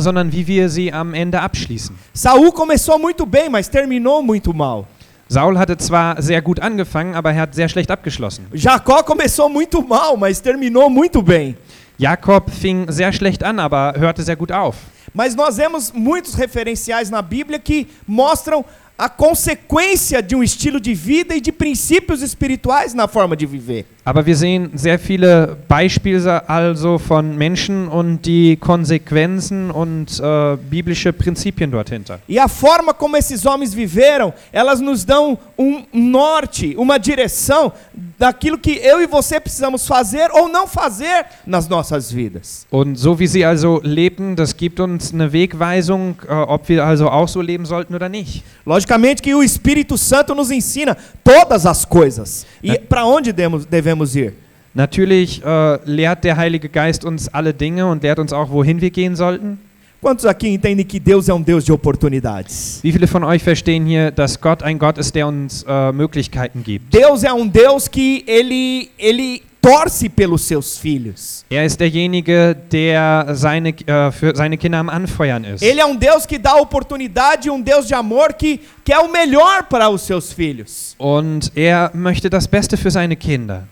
[0.00, 1.96] sondern wie wir sie am Ende abschließen.
[2.12, 4.86] Saul começou muito bem, mas terminou muito mal.
[5.28, 8.46] Saul hatte zwar sehr gut angefangen, aber er hat sehr schlecht abgeschlossen.
[8.52, 11.56] Jacó começou muito mal, mas terminou muito bem.
[11.98, 14.76] Jakob fing sehr schlecht an, aber hörte sehr gut auf.
[15.12, 18.64] Mas nós vemos muitos referenciais na Bíblia que mostram
[18.98, 23.84] a consequência de um estilo de vida e de princípios espirituais na forma de viver.
[24.06, 31.12] Aber wir sehen sehr viele Beispiele also von Menschen und die Konsequenzen und äh, biblische
[31.12, 32.20] Prinzipien dort hinter.
[32.28, 37.72] E a forma como esses homens viveram, elas nos dão um norte, uma direção
[38.16, 42.64] daquilo que eu e você precisamos fazer ou não fazer nas nossas vidas.
[42.70, 47.08] Und so wie sie also lebten, das gibt uns eine Wegweisung, äh, ob wir also
[47.08, 48.44] auch so leben sollten oder nicht.
[48.86, 52.46] Logicamente que o Espírito Santo nos ensina todas as coisas.
[52.62, 54.34] E para onde devemos ir?
[54.72, 58.90] Natürlich äh, lehrt der Heilige Geist uns alle Dinge und lehrt uns auch, wohin wir
[58.90, 59.58] gehen sollten.
[60.00, 62.78] Quantos aqui entendem que Deus é um Deus de oportunidades?
[62.82, 66.62] Wie viele von euch verstehen hier, dass Gott ein Gott ist, der uns äh, Möglichkeiten
[66.62, 66.94] gibt?
[66.94, 71.44] Deus é um Deus que ele ele torce pelos seus filhos.
[71.50, 75.62] Er ist derjenige, der seine, äh, für seine Kinder am Anfeuern ist.
[75.62, 79.64] Ele é um Deus que dá oportunidade, um Deus de amor que quer o melhor
[79.64, 80.94] para os seus filhos.
[80.98, 83.64] Und er möchte das Beste für seine Kinder.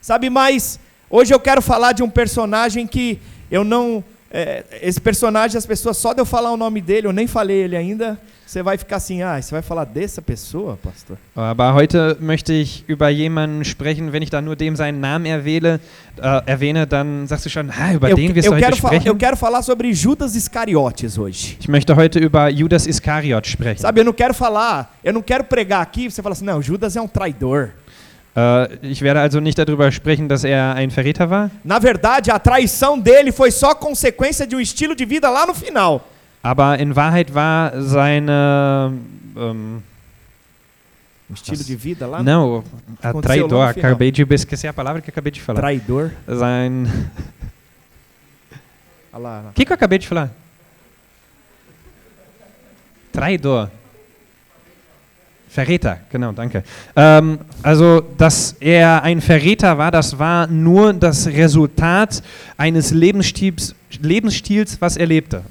[0.00, 0.78] Sabe, mas
[1.10, 3.18] hoje eu quero falar de um personagem que
[3.50, 4.02] eu não.
[4.36, 7.56] É, esse personagem, as pessoas, só de eu falar o nome dele, eu nem falei
[7.56, 11.16] ele ainda, você vai ficar assim, ah, você vai falar dessa pessoa, pastor?
[11.36, 15.78] Aber heute möchte ich über jemanden sprechen, wenn ich da nur dem seinen Namen erwähle,
[16.20, 19.06] äh, erwähne, dann sagst du schon, ha, über Eu, den wirst du heute sprechen.
[19.06, 21.56] eu quero falar sobre Judas Iscariotes hoje.
[21.60, 23.82] Ich möchte heute über Judas Iskariot sprechen.
[23.82, 26.96] Sabe, eu não quero falar, eu não quero pregar aqui, você fala assim, não, Judas
[26.96, 27.70] é um traidor.
[28.36, 32.38] Äh, ich werde also nicht darüber sprechen, dass er ein Verräter war, Na verdade, a
[32.38, 36.00] traição dele foi só consequência de um estilo de vida lá no final.
[36.42, 38.30] aber in Wahrheit war seine
[39.36, 39.82] ähm,
[41.30, 42.62] Um estilo de vida lá não,
[43.02, 45.60] a traidor, acabei de esquecer a palavra que acabei de falar.
[45.60, 46.10] traidor.
[46.38, 46.86] Sein.
[49.12, 50.28] O que, que eu acabei de falar?
[53.12, 53.70] Traidor.
[55.54, 56.64] Verräter, genau, danke.
[56.96, 62.24] Ähm, also, dass er ein Verräter war, das war nur das Resultat
[62.56, 65.44] eines Lebensstils, Lebensstils was er lebte.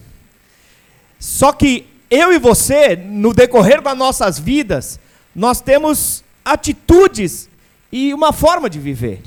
[1.18, 5.00] Só que eu e você, no decorrer das nossas vidas,
[5.34, 7.50] nós temos atitudes
[7.90, 9.20] e uma forma de viver.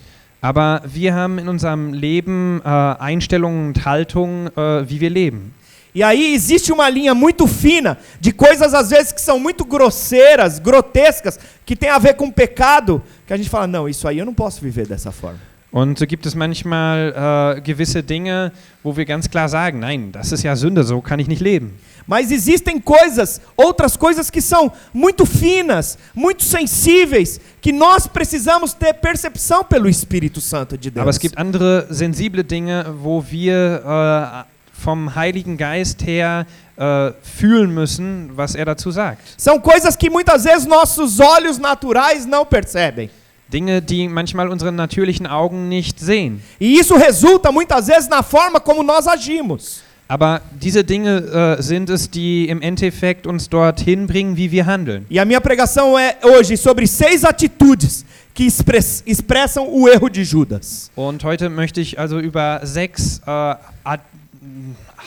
[0.42, 5.54] Aber wir haben in unserem Leben äh, Einstellungen und Haltungen, äh, wie wir leben.
[5.96, 10.58] E aí existe uma linha muito fina de coisas às vezes que são muito grosseiras,
[10.58, 14.26] grotescas, que tem a ver com pecado, que a gente fala, não, isso aí eu
[14.26, 15.40] não posso viver dessa forma.
[15.72, 17.12] Und so gibt es manchmal
[17.56, 18.52] äh, gewisse Dinge,
[18.84, 21.72] wo wir ganz klar sagen, nein, das ist ja Sünde, so kann ich nicht leben.
[22.06, 28.94] Mas existem coisas, outras coisas que são muito finas, muito sensíveis, que nós precisamos ter
[28.94, 31.02] percepção pelo Espírito Santo de Deus.
[31.02, 37.72] Aber es gibt andere sensible Dinge, wo wir äh, vom Heiligen Geist her äh, fühlen
[37.72, 39.20] müssen, was er dazu sagt.
[39.38, 43.08] São coisas que muitas vezes nossos olhos naturais não percebem.
[43.48, 46.42] Dinge, die manchmal unsere natürlichen Augen nicht sehen.
[46.60, 49.82] E isso resulta muitas vezes na forma como nós agimos.
[50.08, 55.04] Aber diese Dinge äh, sind es, die im Endeffekt uns dorthin bringen, wie wir handeln.
[55.10, 58.04] E a minha pregação é hoje sobre seis atitudes
[58.34, 60.90] que express- expressam o erro de Judas.
[60.94, 63.54] Und heute möchte ich also über sechs äh,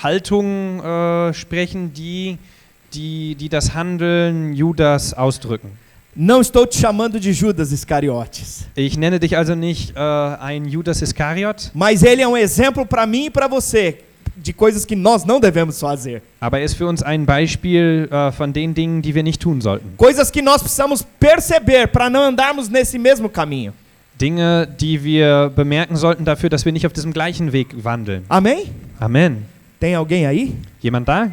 [0.04, 2.38] Haltungen äh, sprechen, die,
[2.94, 5.72] die, die das Handeln Judas ausdrücken.
[6.16, 11.02] Não estou te chamando de Judas Iscariotes, Ich nenne dich also nicht äh, ein Judas
[11.02, 14.00] Iskariot, mas ele é um exemplo para mim e para você
[14.36, 16.22] de coisas que nós não devemos fazer.
[16.42, 19.62] aber er ist für uns ein Beispiel äh, von den Dingen, die wir nicht tun
[19.62, 19.96] sollten.
[19.98, 23.74] Coisas que nós precisamos perceber para não andarmos nesse mesmo caminho.
[24.20, 28.26] Dinge, die wir bemerken sollten dafür, dass wir nicht auf diesem gleichen Weg wandeln.
[28.28, 28.70] Amém?
[29.00, 29.46] Amen.
[29.80, 30.56] Tem alguém aí?
[30.82, 31.32] Jemand da?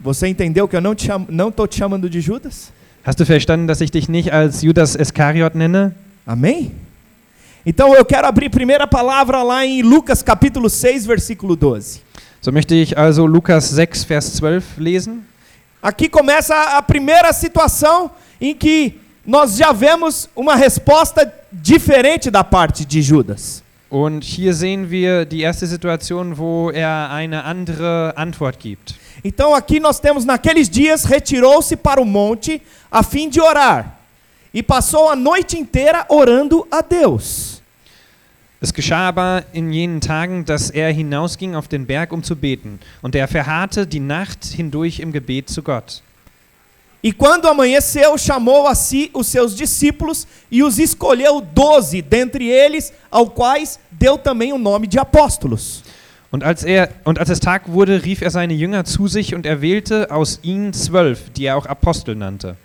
[0.00, 2.72] Você entendeu que eu não te chamo, não estou te chamando de Judas?
[3.04, 5.92] Hast du verstanden, dass ich dich nicht als Judas Iskariot nenne?
[6.26, 6.72] Amém?
[7.64, 12.00] Então eu quero abrir primeira palavra lá em Lucas capítulo 6, versículo 12.
[12.40, 15.22] So möchte ich also Lukas 6, Vers 12 lesen.
[15.82, 18.10] Aqui começa a primeira situação
[18.40, 23.62] em que nós já vemos uma resposta diferente da parte de Judas.
[23.88, 28.94] Und hier sehen wir die erste Situation, wo er eine andere Antwort gibt.
[29.22, 33.98] Então aqui nós temos naqueles dias retirou-se para o monte a fim de orar
[34.52, 37.62] e passou a noite inteira orando a Deus.
[38.62, 42.78] Es geschah aber in jenen Tagen, dass er hinausging auf den Berg, um zu beten.
[43.02, 46.00] Und er verharrte die Nacht hindurch im Gebet zu Gott.
[47.02, 52.92] E quando amanheceu, chamou a si os seus discípulos e os escolheu doze dentre eles,
[53.10, 55.82] ao quais deu também o nome de apóstolos.
[56.30, 59.44] Und als, er, und als es Tag wurde, rief er seine Jünger zu sich und
[59.44, 62.56] erwählte aus ihnen zwölf, die er auch Apostel nannte.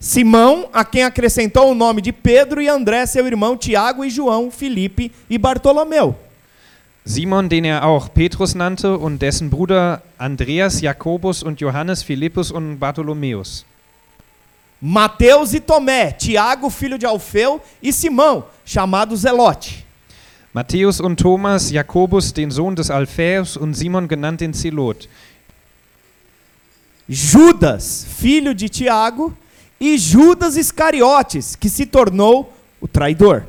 [0.00, 4.50] Simão, a quem acrescentou o nome de Pedro, e André, seu irmão, Tiago e João,
[4.50, 6.14] Filipe e Bartolomeu.
[7.08, 12.78] Simon, den er auch Petrus nannte, und dessen Bruder Andreas, Jakobus und Johannes, Philippus und
[12.78, 13.64] Bartholomäus.
[14.78, 19.86] Mateus e Tomé, Tiago, filho de Alfeu, e Simão, chamado Zelote.
[20.52, 25.08] Matthäus und Thomas, Jakobus, den Sohn des Alphaeus und Simon genannt den Zelot.
[27.08, 29.32] Judas, filho de Tiago,
[29.80, 32.52] e Judas Iscariotes, que se tornou
[32.82, 33.46] o traidor.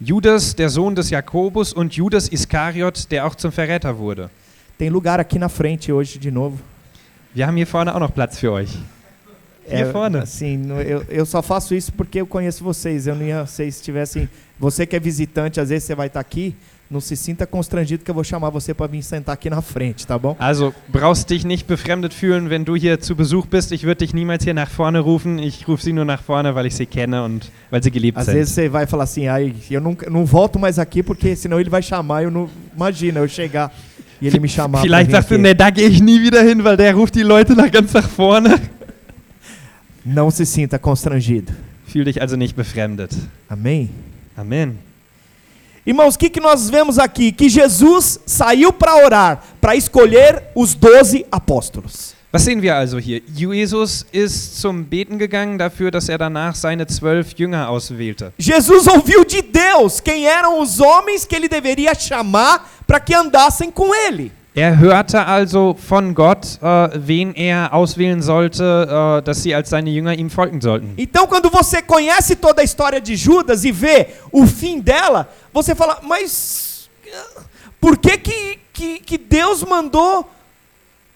[0.00, 4.30] Judas, der Sohn des Jakobus und Judas Iskariot, der auch zum Verräter wurde.
[4.78, 6.58] Tem lugar aqui na frente hoje de novo.
[7.34, 8.70] Wir haben hier vorne auch noch Platz für euch.
[9.66, 10.18] Hier É, vorne.
[10.20, 13.08] Assim, eu, eu só faço isso porque eu conheço vocês.
[13.08, 14.28] Eu não ia, vocês tivessem.
[14.58, 16.54] Você que é visitante, às vezes você vai estar aqui.
[16.90, 20.06] Não se sinta constrangido que eu vou chamar você para vir sentar aqui na frente,
[20.06, 20.34] tá bom?
[20.38, 23.72] Also brauchst dich nicht befremdet fühlen, wenn du hier zu Besuch bist.
[23.72, 25.38] Ich würde dich niemals hier nach vorne rufen.
[25.38, 28.24] Ich rufe sie nur nach vorne, weil ich sie kenne und weil sie geliebt Às
[28.24, 28.36] sind.
[28.36, 31.68] vezes você vai falar assim, ai, eu não, não volto mais aqui porque senão ele
[31.68, 32.22] vai chamar.
[32.22, 33.70] Eu não imagina eu chegar
[34.18, 34.80] e ele me chamar.
[34.80, 37.54] Vielleicht sagst du, ne, da gehe ich nie wieder hin, weil der ruft die Leute
[37.54, 38.58] nach ganz nach vorne.
[40.06, 41.52] Não se sinta constrangido.
[41.86, 43.10] Fühl dich also nicht befremdet.
[43.46, 43.90] Amém?
[44.34, 44.78] Amen.
[45.88, 47.32] Irmãos, o que, que nós vemos aqui?
[47.32, 52.14] Que Jesus saiu para orar, para escolher os doze apóstolos.
[52.30, 53.22] Was sehen wir also hier?
[53.34, 58.34] Jesus ist zum Beten gegangen dafür, dass er danach seine zwölf Jünger auswählte.
[58.36, 63.70] Jesus ouviu de Deus quem eram os homens que ele deveria chamar para que andassem
[63.70, 64.30] com ele.
[64.58, 69.88] Er hörte also von Gott, äh, wen er auswählen sollte, äh, dass sie als seine
[69.88, 70.94] Jünger ihm folgen sollten.
[70.96, 75.76] Então, quando você conhece toda a história de Judas e vê o fim dela, você
[75.76, 76.90] fala, mas
[77.80, 80.28] por que, que, que, que Deus mandou,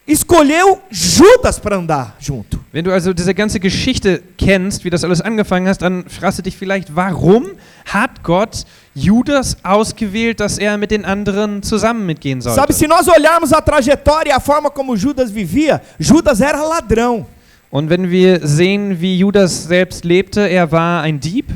[0.07, 2.59] escolheu Judas para andar junto?
[2.73, 6.43] Wenn du also diese ganze Geschichte kennst, wie das alles angefangen hast, dann fragst du
[6.43, 7.47] dich vielleicht, warum
[7.87, 8.65] hat Gott
[8.95, 12.61] Judas ausgewählt, dass er mit den anderen zusammen mitgehen sollte?
[12.61, 17.27] Sabe, se nós olharmos a trajetória e a forma como Judas vivia, Judas era ladrão.
[17.71, 21.47] Und wenn wir sehen, wie Judas selbst lebte, er war ein Dieb.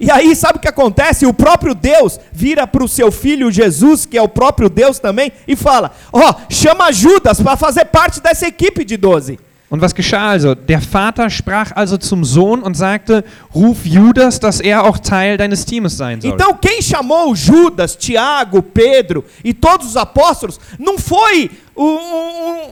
[0.00, 1.26] E aí, sabe o que acontece?
[1.26, 5.30] O próprio Deus vira para o seu filho Jesus, que é o próprio Deus também,
[5.46, 9.38] e fala: Ó, chama Judas para fazer parte dessa equipe de 12.
[9.70, 10.54] Und was geschah also?
[10.56, 13.22] Der Vater sprach also zum Sohn und sagte,
[13.54, 16.32] ruf Judas, dass er auch Teil deines Teams sein soll.
[16.32, 22.70] Então, quem chamou Judas, Tiago, Pedro e todos os apóstolos não foi um- um-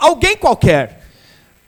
[0.00, 1.02] alguém qualquer.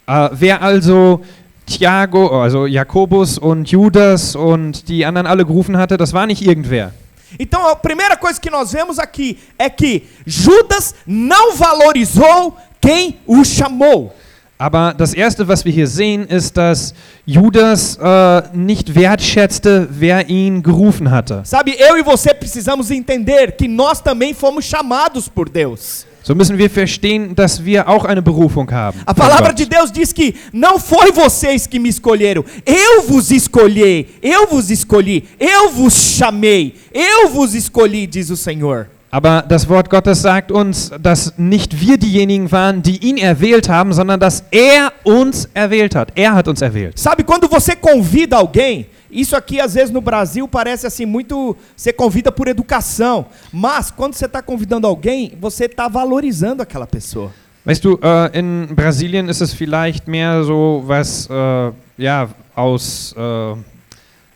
[0.08, 1.20] Äh, wer also
[1.66, 6.92] Thiago, also Jakobus und Judas und die anderen alle gerufen hatte, das war nicht irgendwer.
[7.38, 13.44] Então, a primeira coisa que nós vemos aqui é que Judas não valorizou quem o
[13.44, 14.14] chamou.
[14.58, 16.94] Aber das Erste, was wir hier sehen, ist, dass
[17.26, 21.42] Judas äh, nicht wertschätzte, wer ihn gerufen hatte.
[21.44, 26.06] Sabe, eu e você precisamos entender que nós também fomos chamados por Deus.
[26.22, 29.00] So müssen wir verstehen, dass wir auch eine Berufung haben.
[29.04, 29.58] A palavra Gott.
[29.58, 34.70] de Deus diz que não foi vocês que me escolheram, eu vos escolhi, eu vos
[34.70, 38.88] escolhi, eu vos chamei, eu vos escolhi, diz o Senhor.
[39.14, 43.92] Aber das Wort Gottes sagt uns, dass nicht wir diejenigen waren, die ihn erwählt haben,
[43.92, 46.12] sondern dass er uns erwählt hat.
[46.14, 46.98] Er hat uns erwählt.
[46.98, 48.86] Sabe quando você convida alguém?
[49.10, 51.54] Isso aqui às vezes no Brasil parece assim muito.
[51.76, 57.30] Você convida por educação, mas quando você está convidando alguém, você está valorizando aquela pessoa.
[57.66, 63.56] Weißt du, äh, in Brasilien ist es vielleicht mehr so was, äh, ja, aus, äh,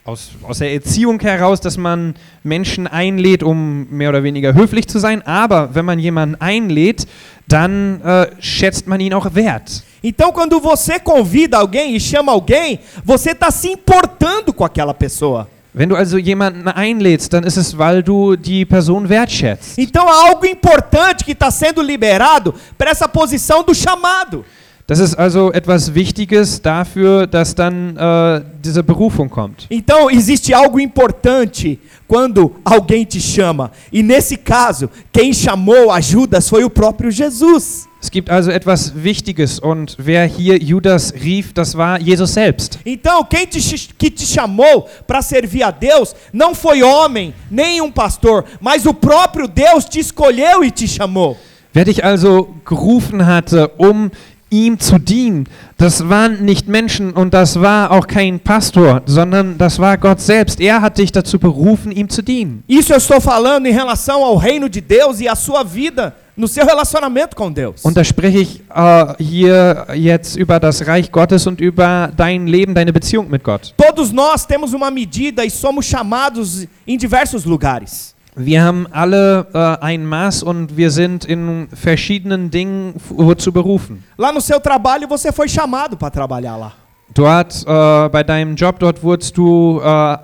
[0.07, 4.99] aus, aus der Erziehung heraus, dass man Menschen einlädt, um mehr oder weniger höflich zu
[4.99, 5.21] sein.
[5.27, 7.07] Aber wenn man jemanden einlädt,
[7.49, 9.83] dann äh, schätzt man ihn auch wert.
[10.03, 15.49] Então, quando você convida alguém e chama alguém, você está se importando com aquela pessoa.
[15.75, 19.77] Wenn du also jemanden einlädst, dann ist es, weil du die Person wertschätzt.
[19.77, 24.43] Então há algo importante que está sendo liberado para essa posição do chamado.
[24.88, 29.66] Das ist also etwas Wichtiges dafür, dass dann äh, diese Berufung kommt.
[29.69, 33.73] Então existe algo importante quando alguém te chama.
[33.90, 37.88] E nesse caso, quem chamou a Judas foi o próprio Jesus.
[38.00, 42.78] Es gibt also etwas Wichtiges und wer hier Judas rief, das war Jesus selbst.
[42.87, 43.59] Então, quem te,
[43.99, 48.95] que te chamou para servir a Deus não foi homem, nem um pastor, mas o
[48.95, 51.37] próprio Deus te escolheu e te chamou.
[51.75, 54.09] Wer dich also gerufen hatte, um
[54.50, 59.79] ihm zu dienen, das waren nicht Menschen und das war auch kein Pastor, sondern das
[59.79, 60.61] war Gott selbst.
[60.61, 62.62] Er hat dich dazu berufen, ihm zu dienen.
[62.69, 66.47] Isso eu estou falando em relação ao reino de Deus e à sua vida no
[66.47, 67.83] seu relacionamento com Deus.
[67.85, 72.75] Und da spreche ich äh, hier jetzt über das Reich Gottes und über dein Leben,
[72.75, 73.75] deine Beziehung mit Gott.
[73.76, 78.16] Todos nós temos uma medida e somos chamados em diversos lugares.
[78.38, 84.05] Wir haben alle äh, ein Maß und wir sind in verschiedenen Dingen f- zu berufen.
[84.19, 86.73] Lá no seu trabalho você foi chamado para trabalhar lá.
[87.14, 90.19] Dort äh, bei deinem Job, dort wurdest du äh,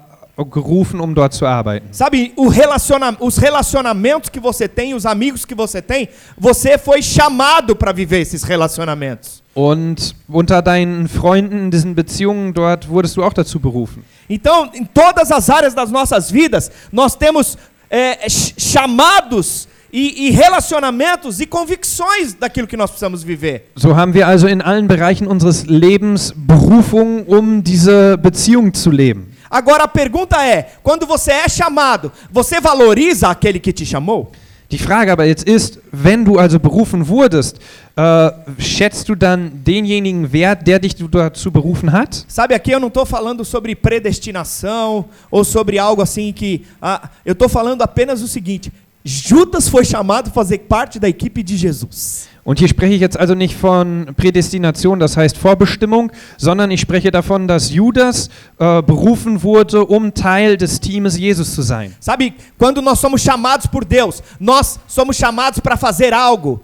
[0.53, 1.89] gerufen, um dort zu arbeiten.
[1.91, 7.01] Sabe, o relaciona os relacionamentos que você tem, os amigos que você tem, você foi
[7.03, 9.41] chamado para viver esses relacionamentos.
[9.55, 14.03] Und unter deinen Freunden, in diesen Beziehungen, dort wurdest du auch dazu berufen.
[14.29, 17.59] Então, em todas as áreas das nossas vidas, nós temos
[17.93, 23.71] é, ch- chamados e, e relacionamentos e convicções daquilo que nós precisamos viver.
[23.77, 29.27] So haben wir also in allen Bereichen unseres Lebens Berufung, um diese Beziehung zu leben.
[29.51, 34.33] Agora a pergunta é: quando você é chamado, você valoriza aquele que te chamou?
[34.73, 37.59] Die Frage aber jetzt ist, wenn du also berufen wurdest,
[37.95, 42.25] äh, schätzt du dann denjenigen Wert, der dich dazu berufen hat?
[42.27, 46.65] Sabe, aqui eu não estou falando sobre predestinação ou sobre algo assim que.
[46.81, 48.73] ah, eu estou falando apenas o seguinte:
[49.05, 52.29] Judas foi chamado para fazer parte da equipe de Jesus.
[52.45, 57.11] Und hier spreche ich jetzt also nicht von Prädestination, das heißt Vorbestimmung, sondern ich spreche
[57.11, 61.95] davon, dass Judas äh, berufen wurde, um Teil des Teames Jesus zu sein.
[62.01, 66.61] Sabe, quando nós somos chamados por Deus, nós somos chamados para fazer algo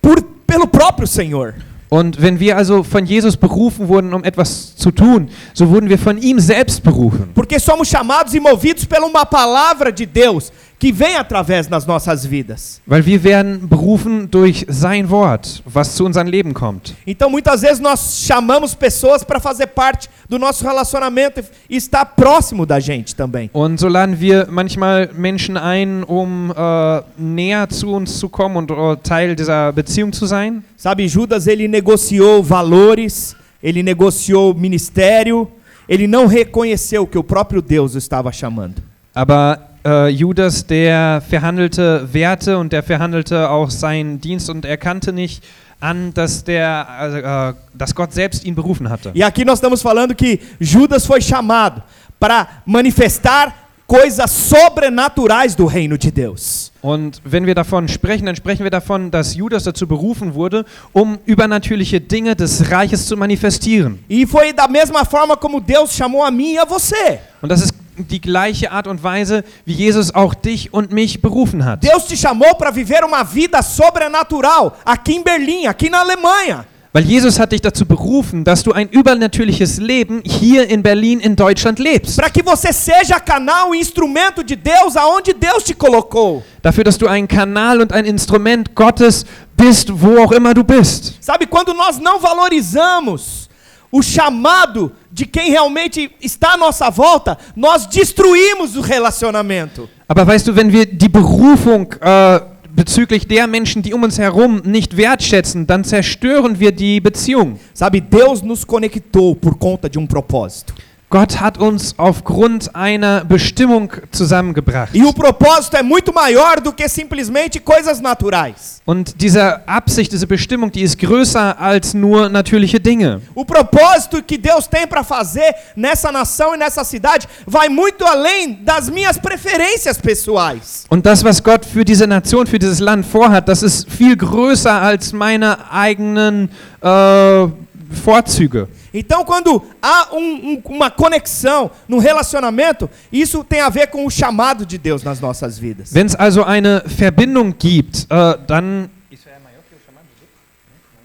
[0.00, 1.54] por, pelo próprio Senhor.
[1.88, 5.98] Und wenn wir also von Jesus berufen wurden, um etwas zu tun, so wurden wir
[5.98, 7.30] von ihm selbst berufen.
[7.32, 12.24] Porque somos chamados e movidos por uma palavra de Deus que vem através das nossas
[12.26, 12.80] vidas.
[12.86, 16.94] Weil wir werden berufen durch sein Wort, was zu unserem Leben kommt.
[17.06, 22.66] Então muitas vezes nós chamamos pessoas para fazer parte do nosso relacionamento e estar próximo
[22.66, 23.48] da gente também.
[23.52, 28.70] Und so laden wir manchmal Menschen ein, um äh, näher zu uns zu kommen und
[28.70, 30.62] äh, Teil dieser Beziehung zu sein.
[30.76, 35.48] Sabe, Judas ele negociou valores, ele negociou ministério,
[35.88, 38.82] ele não reconheceu que o próprio Deus o estava chamando.
[39.14, 45.44] Aber äh, Judas, der verhandelte Werte und der verhandelte auch seinen Dienst und erkannte nicht
[45.78, 49.12] an, dass, der, also, äh, dass Gott selbst ihn berufen hatte.
[49.14, 51.82] E aqui nós estamos falando que Judas foi chamado
[52.18, 53.54] para manifestar
[53.86, 56.72] coisas sobrenaturais do reino de Deus.
[56.82, 61.18] Und wenn wir davon sprechen, dann sprechen wir davon, dass Judas dazu berufen wurde, um
[61.24, 64.00] übernatürliche Dinge des Reiches zu manifestieren.
[64.08, 67.20] E foi da mesma forma como Deus chamou a mim e a você.
[67.40, 67.75] Und das ist
[68.10, 71.84] die gleiche Art und Weise, wie Jesus auch dich und mich berufen hat.
[71.84, 76.64] Deus te chamou para viver uma vida sobrenatural aqui em Berlim, aqui na Alemanha.
[76.96, 81.36] Weil Jesus hat dich dazu berufen, dass du ein übernatürliches Leben hier in Berlin, in
[81.36, 82.16] Deutschland lebst.
[82.16, 86.42] Para que você seja canal e instrumento de Deus aonde Deus te colocou.
[86.62, 91.18] Dafür, dass du ein Kanal und ein Instrument Gottes bist, wo auch immer du bist.
[91.20, 93.46] Sabe, quando nós não valorizamos
[93.92, 99.88] o chamado de quem realmente está à nossa volta, nós destruímos o relacionamento.
[100.06, 104.60] Aber weißt du, wenn wir die Berufung äh, bezüglich der Menschen, die um uns herum
[104.62, 107.58] nicht wertschätzen, dann zerstören wir die Beziehung.
[107.72, 110.74] Sabe, Deus nos conectou por conta de um propósito.
[111.08, 114.92] Gott hat uns aufgrund einer Bestimmung zusammengebracht.
[114.92, 118.82] E o propósito é muito maior do que simplesmente coisas naturais.
[118.84, 123.20] Und diese Absicht, diese Bestimmung, die ist größer als nur natürliche Dinge.
[123.36, 128.58] O propósito que Deus tem para fazer nessa nação e nessa cidade vai muito além
[128.64, 130.86] das minhas preferências pessoais.
[130.90, 134.72] Und das, was Gott für diese Nation, für dieses Land vorhat, das ist viel größer
[134.82, 136.50] als meine eigenen
[136.82, 137.46] äh,
[137.90, 138.66] Vorzüge.
[138.92, 144.10] Então, quando há um- um- uma conexão no relacionamento, isso tem a ver com o
[144.10, 145.92] chamado de Deus nas nossas vidas.
[145.92, 148.88] Wenn es also eine Verbindung gibt, äh, dann,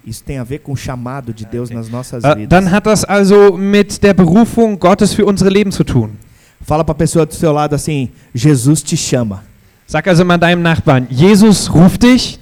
[0.03, 2.49] Isso tem a ver com o chamado de Deus nas nossas äh, vidas.
[2.49, 6.17] dann hat das also mit der Berufung Gottes für unsere Leben zu tun.
[6.65, 9.43] Fala para a pessoa do seu lado assim: Jesus te chama.
[9.85, 12.39] Sag also mal deinem Nachbarn, Jesus ruft dich.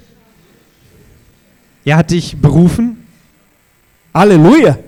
[1.86, 2.96] Er hat dich berufen.
[4.14, 4.84] Aleluia!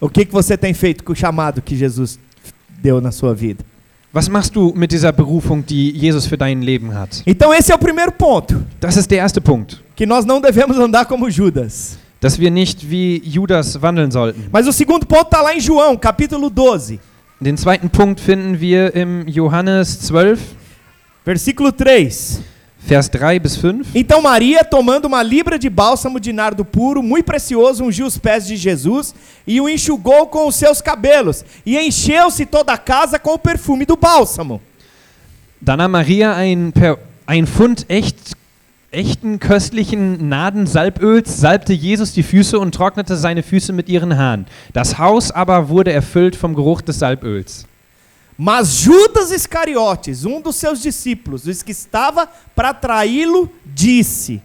[0.00, 2.18] O que, que você tem feito com o chamado que Jesus
[2.82, 3.64] deu na sua vida?
[4.12, 7.22] Was machst du mit dieser Berufung, die Jesus für dein Leben hat?
[7.26, 9.82] Então esse é o primeiro ponto, Das ist der erste Punkt.
[9.96, 11.98] que nós não devemos andar como Judas.
[12.20, 14.44] Dass wir nicht wie Judas wandeln sollten.
[14.52, 17.00] Mas o segundo ponto está lá em João, capítulo 12,
[17.40, 20.40] Den zweiten Punkt finden wir im Johannes 12,
[21.24, 22.40] versículo 3.
[22.86, 23.86] Vers 3 bis 5.
[23.94, 28.46] Então Maria, tomando uma libra de bálsamo de nardo puro, muito precioso, ungiu os pés
[28.46, 29.14] de Jesus
[29.46, 33.86] e o enxugou com os seus cabelos, e encheu-se toda a casa com o perfume
[33.86, 34.60] do bálsamo.
[35.60, 36.74] Da nahm Maria ein,
[37.26, 38.36] ein Pfund echt,
[38.90, 44.44] echten köstlichen Nadensalböls, salbte Jesus die Füße und trocknete seine Füße mit ihren Haaren.
[44.74, 47.66] Das Haus aber wurde erfüllt vom Geruch des Salböls.
[48.36, 54.42] Mas Judas Iscariotes, um dos seus discípulos, os que estava para traí-lo, disse: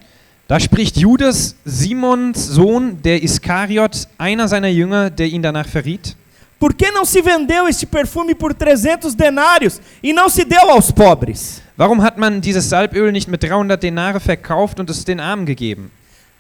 [0.48, 6.16] Da spricht Judas, Simons Sohn, der Iskariot, einer seiner Jünger, der ihn danach verriet.
[6.60, 10.92] Por que não se vendeu este perfume por 300 denários e não se deu aos
[10.92, 11.62] pobres?
[11.78, 15.90] Warum hat man dieses Salböl nicht mit 300 Denare verkauft und es den Armen gegeben?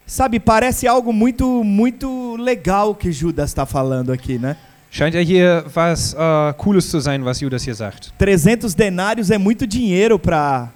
[0.05, 4.57] Sabe, parece algo muito, muito legal que Judas está falando aqui, né?
[4.91, 8.11] Scheint ja hier was äh, Cooles zu sein, was Judas hier sagt.
[8.17, 10.71] 300 denários é muito dinheiro para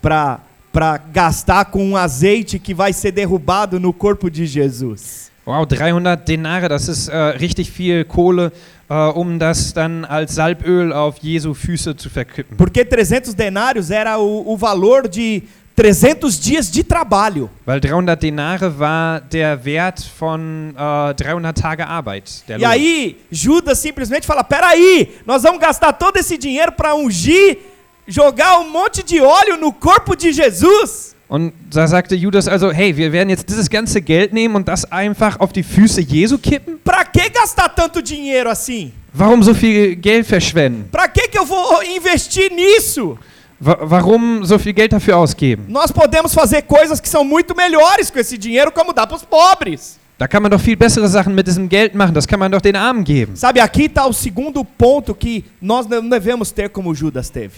[0.00, 0.40] para
[0.72, 5.30] para gastar com um azeite que vai ser derrubado no corpo de Jesus.
[5.46, 8.50] Wow, 300 Denare, das ist äh, richtig viel Kohle,
[8.88, 12.56] äh, um das dann als Salböl auf Jesu Füße zu verkippen.
[12.56, 15.42] Porque 300 denários era o, o valor de
[15.76, 17.50] 300 dias de trabalho.
[17.66, 22.44] Weil 300 Denare war der Wert von äh, 300 Tage Arbeit.
[22.48, 27.58] E aí Judas simplesmente fala: "Peraí, nós vamos gastar todo esse dinheiro para ungir,
[28.06, 32.96] jogar um monte de óleo no corpo de Jesus?" Und da sagte Judas also, hey,
[32.96, 36.78] wir werden jetzt dieses ganze Geld nehmen und das einfach auf die Füße Jesu kippen?
[36.84, 38.92] Pra que gastar tanto dinheiro assim?
[39.12, 40.84] Warum so viel Geld verschwenden?
[40.92, 43.18] Pra que que eu vou investir nisso?
[43.60, 45.64] Wa warum so viel Geld dafür ausgeben?
[45.68, 49.24] Nós podemos fazer coisas que são muito melhores com esse dinheiro, como dar para os
[49.24, 49.98] pobres.
[50.16, 52.14] Da kann man doch viel bessere Sachen mit diesem Geld machen.
[52.14, 53.34] Das kann man doch den Armen geben.
[53.34, 57.54] Sabe, aqui está o segundo ponto que nós não devemos ter como Judas teve.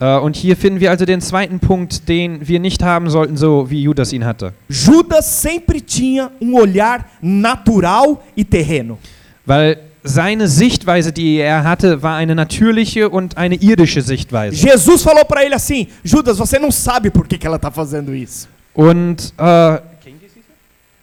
[0.00, 3.68] Äh, und hier finden wir also den zweiten Punkt, den wir nicht haben sollten, so
[3.68, 4.54] wie Judas ihn hatte.
[4.68, 8.98] Judas sempre tinha um olhar natural e terreno.
[9.44, 14.56] Weil seine Sichtweise, die er hatte, war eine natürliche und eine irdische Sichtweise.
[14.56, 18.14] Jesus falou para ele assim: Judas, você não sabe por que, que ela está fazendo
[18.14, 18.48] isso.
[18.74, 19.80] Und äh,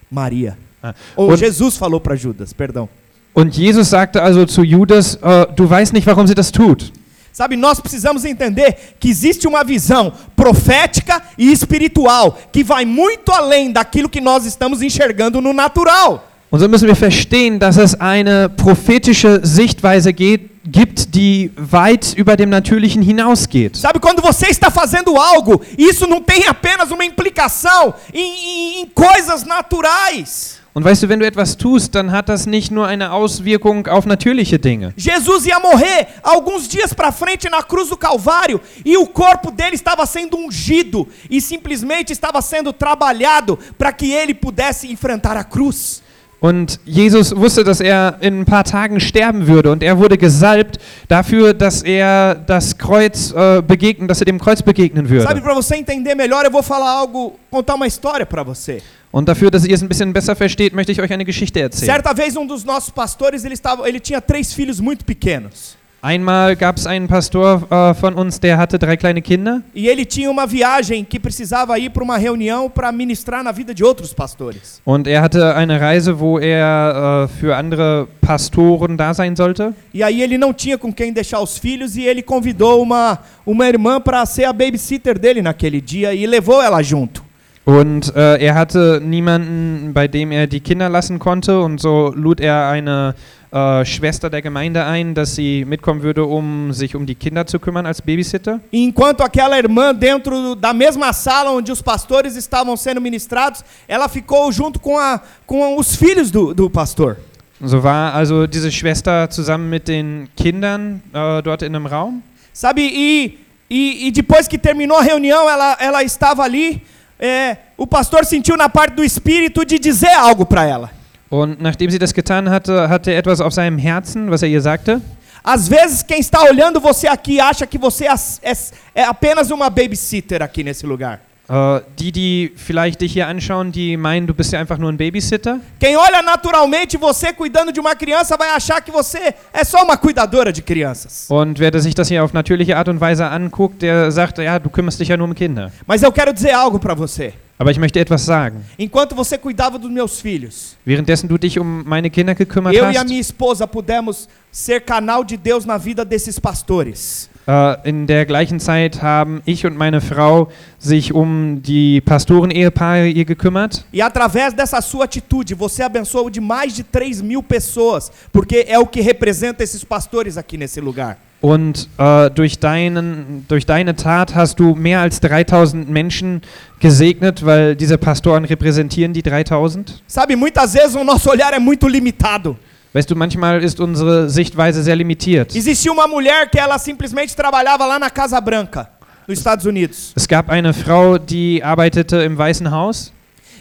[0.10, 0.58] Maria.
[0.82, 2.88] Ah, Ou und- Jesus falou para Judas, perdão.
[3.34, 6.92] Und Jesus sagte also zu Judas, äh, du weißt nicht, warum sie das tut.
[7.32, 13.72] Sabe, nós precisamos entender que existe uma visão profética e espiritual que vai muito além
[13.72, 16.27] daquilo que nós estamos enxergando no natural.
[16.50, 22.38] Und so müssen wir verstehen, dass es eine prophetische Sichtweise geht, gibt, die weit über
[22.38, 23.76] dem Natürlichen hinausgeht.
[23.76, 28.86] Sabe, quando você está fazendo algo, isso não tem apenas uma implicação em, em- em
[28.88, 30.58] coisas naturais.
[30.74, 34.06] Und weißt du, wenn du etwas tust, dann hat das nicht nur eine Auswirkung auf
[34.06, 34.94] natürliche Dinge.
[34.96, 39.76] Jesus ia morrer alguns dias para frente na cruz do Calvário e o corpo dele
[39.76, 46.04] estava sendo ungido e simplesmente estava sendo trabalhado para que ele pudesse enfrentar a cruz.
[46.40, 49.72] Und Jesus wusste, dass er in ein paar Tagen sterben würde.
[49.72, 54.62] Und er wurde gesalbt dafür, dass er das Kreuz äh, begegnen, dass er dem Kreuz
[54.62, 55.42] begegnen Sabe, würde.
[55.42, 58.82] para você entender melhor, eu vou falar algo, contar uma história para você.
[59.12, 61.92] Und dafür, dass ihr es ein bisschen besser versteht, möchte ich euch eine Geschichte erzählen.
[61.92, 65.76] Certa vez um dos nossos pastores, ele estava, ele tinha três filhos muito pequenos.
[66.02, 69.64] Einmal gab es einen Pastor äh, von uns, der hatte drei kleine Kinder.
[69.74, 73.74] E ele tinha uma viagem que precisava ir para uma reunião para ministrar na vida
[73.74, 74.80] de outros pastores.
[74.86, 79.74] Und er hatte eine Reise, wo er äh, für andere Pastoren da sein sollte.
[79.92, 83.68] E aí ele não tinha com quem deixar os filhos e ele convidou uma, uma
[83.68, 87.26] irmã para ser a babysitter dele naquele dia e levou ela junto.
[87.68, 91.60] Und äh, er hatte niemanden, bei dem er die Kinder lassen konnte.
[91.60, 93.37] Und so lud er eine äh,
[93.86, 97.86] Schwester der Gemeinde ein, dass sie mitkommen würde, um sich um die Kinder zu kümmern
[97.86, 98.60] als Babysitter.
[98.72, 104.52] Enquanto aquela irmã dentro da mesma sala onde os pastores estavam sendo ministrados, ela ficou
[104.52, 107.18] junto com, a, com os filhos do, do pastor.
[107.66, 112.22] So war also diese Schwester zusammen mit den Kindern äh, dort in einem Raum.
[112.54, 116.82] Sabe, e, e, e depois que terminou a reunião, ela, ela estava ali.
[117.20, 120.92] é, o pastor sentiu na parte do espírito de dizer algo para ela.
[121.30, 124.62] Und nachdem sie das getan hatte, hatte er etwas auf seinem Herzen, was er ihr
[124.62, 125.02] sagte.
[125.44, 128.54] Às vezes, quem está olhando você aqui acha que você é, é-
[128.96, 131.20] é apenas uma babysitter aqui nesse lugar.
[131.50, 134.98] Äh, die, die vielleicht dich hier anschauen, die meinen, du bist ja einfach nur ein
[134.98, 135.62] Babysitter.
[135.80, 139.96] Quem olha naturalmente você cuidando de uma criança vai achar que você é só uma
[139.96, 141.26] cuidadora de crianças.
[141.30, 144.70] Und wer sich das hier auf natürliche Art und Weise anguckt, der sagt, ja, du
[144.70, 145.72] kümmerst dich ja nur um Kinder.
[145.86, 147.32] Mas eu quero dizer algo para você.
[147.60, 148.64] Aber ich möchte etwas sagen.
[148.78, 152.98] Enquanto você cuidava dos meus filhos, Währenddessen du dich um meine Kinder gekümmert eu e
[152.98, 157.30] a hast, minha esposa pudemos ser canal de Deus na vida desses pastores.
[157.48, 163.26] äh, in der gleichen Zeit haben ich und meine Frau sich um die Pastoren-Ehepaare hier
[163.26, 163.86] gekümmert.
[163.92, 168.78] E através dessa sua atitude, você abençoou de mais de 3 mil pessoas, porque é
[168.78, 171.18] o que representa esses pastores aqui nesse lugar.
[171.40, 176.42] Und äh, durch, deinen, durch deine Tat hast du mehr als 3000 Menschen
[176.80, 180.02] gesegnet, weil diese Pastoren repräsentieren die 3000.
[180.08, 182.58] Sabe, muitas vezes o nosso olhar é muito limitado.
[182.94, 185.56] Weißt du, manchmal ist unsere Sichtweise sehr limitiert.
[185.56, 188.90] Existia uma mulher que ela simplesmente trabalhava lá na Casa Branca,
[189.28, 190.14] nos Estados Unidos.
[190.16, 193.14] Es gab eine Frau, die arbeitete im Weißen Haus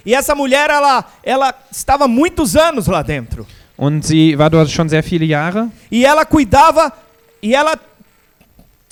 [0.06, 3.44] E essa mulher, ela, ela estava muitos anos lá dentro.
[3.76, 5.68] und sie war dort schon sehr viele Jahre.
[5.90, 6.90] E ela cuidava,
[7.46, 7.78] e ela.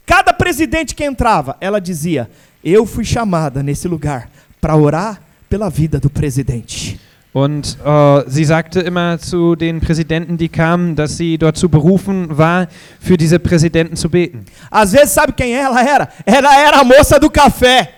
[0.06, 2.30] Cada presidente que entrava, ela dizia:
[2.62, 4.28] Eu fui chamada nesse lugar
[4.60, 7.00] para orar pela vida do presidente.
[7.32, 12.38] Und äh, sie sagte immer zu den Präsidenten, die kamen, dass sie dort zu berufen
[12.38, 12.68] war,
[13.00, 14.44] für diese Präsidenten zu beten.
[14.70, 16.08] Às vezes, sabe quem ela era?
[16.24, 17.88] Ela era a moça do café.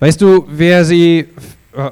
[0.00, 1.28] Weißt du, wer sie.
[1.74, 1.90] Äh,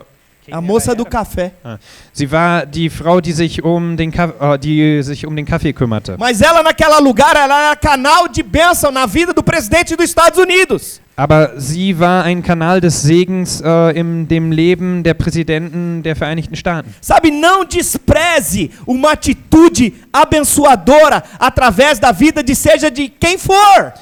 [0.51, 1.53] A moça do café.
[1.65, 1.79] Ah,
[2.13, 5.73] Sie war die Frau, die sich um den, Kaff äh, die sich um den Kaffee
[5.73, 6.17] kümmerte.
[6.19, 10.39] Mas ela, naquela lugar, ela era canal de bênção na vida do presidente dos Estados
[10.39, 11.01] Unidos.
[11.19, 16.55] Aber sie war ein Kanal des Segens äh, in dem Leben der Präsidenten der Vereinigten
[16.55, 16.95] Staaten.
[17.01, 23.95] Sabe, não despreze uma atitude abençoadora através da vida de seja de quem for.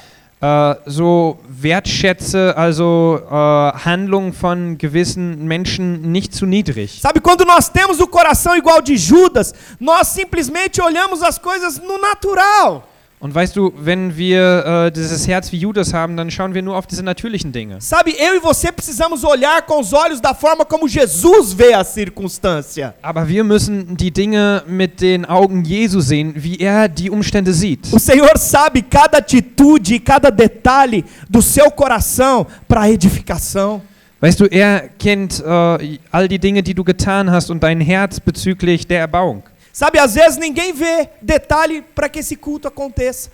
[0.44, 7.00] Äh, so wertschätze also äh, Handlungen von gewissen Menschen nicht zu niedrig.
[7.00, 11.98] Sabe, quando nós temos o coração igual de Judas, nós simplesmente olhamos as coisas no
[11.98, 12.86] natural.
[13.24, 16.76] Und weißt du, wenn wir äh, dieses Herz wie Judas haben, dann schauen wir nur
[16.76, 17.80] auf diese natürlichen Dinge.
[17.80, 21.82] Sabe, eu e você precisamos olhar com os olhos da forma como Jesus vê a
[21.82, 22.94] circunstância.
[23.00, 27.90] Aber wir müssen die Dinge mit den Augen Jesu sehen, wie er die Umstände sieht.
[27.92, 33.80] O Senhor sabe cada atitude e cada detalhe do seu coração para edificação.
[34.20, 38.20] Weißt du, er kennt äh, all die Dinge, die du getan hast und dein Herz
[38.20, 39.42] bezüglich der Erbauung.
[39.74, 43.28] Sabe, às vezes ninguém vê detalhe para que esse culto aconteça.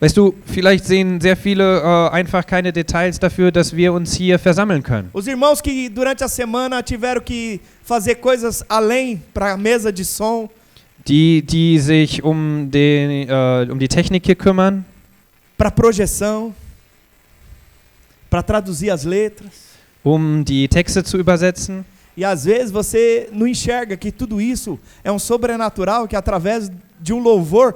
[0.00, 4.36] Weißt du, vielleicht sehen sehr viele äh, einfach keine Details dafür, dass wir uns hier
[4.38, 5.08] versammeln können.
[5.12, 10.04] Os irmãos que durante a semana tiveram que fazer coisas além para a mesa de
[10.04, 10.50] som,
[11.08, 14.84] Die, die sich um, den, äh, um die Technik hier kümmern,
[15.56, 16.52] para projeção,
[18.28, 19.52] para traduzir as letras.
[20.02, 21.84] um die Texte zu übersetzen.
[22.16, 27.12] E às vezes você não enxerga que tudo isso é um sobrenatural que através de
[27.12, 27.74] um louvor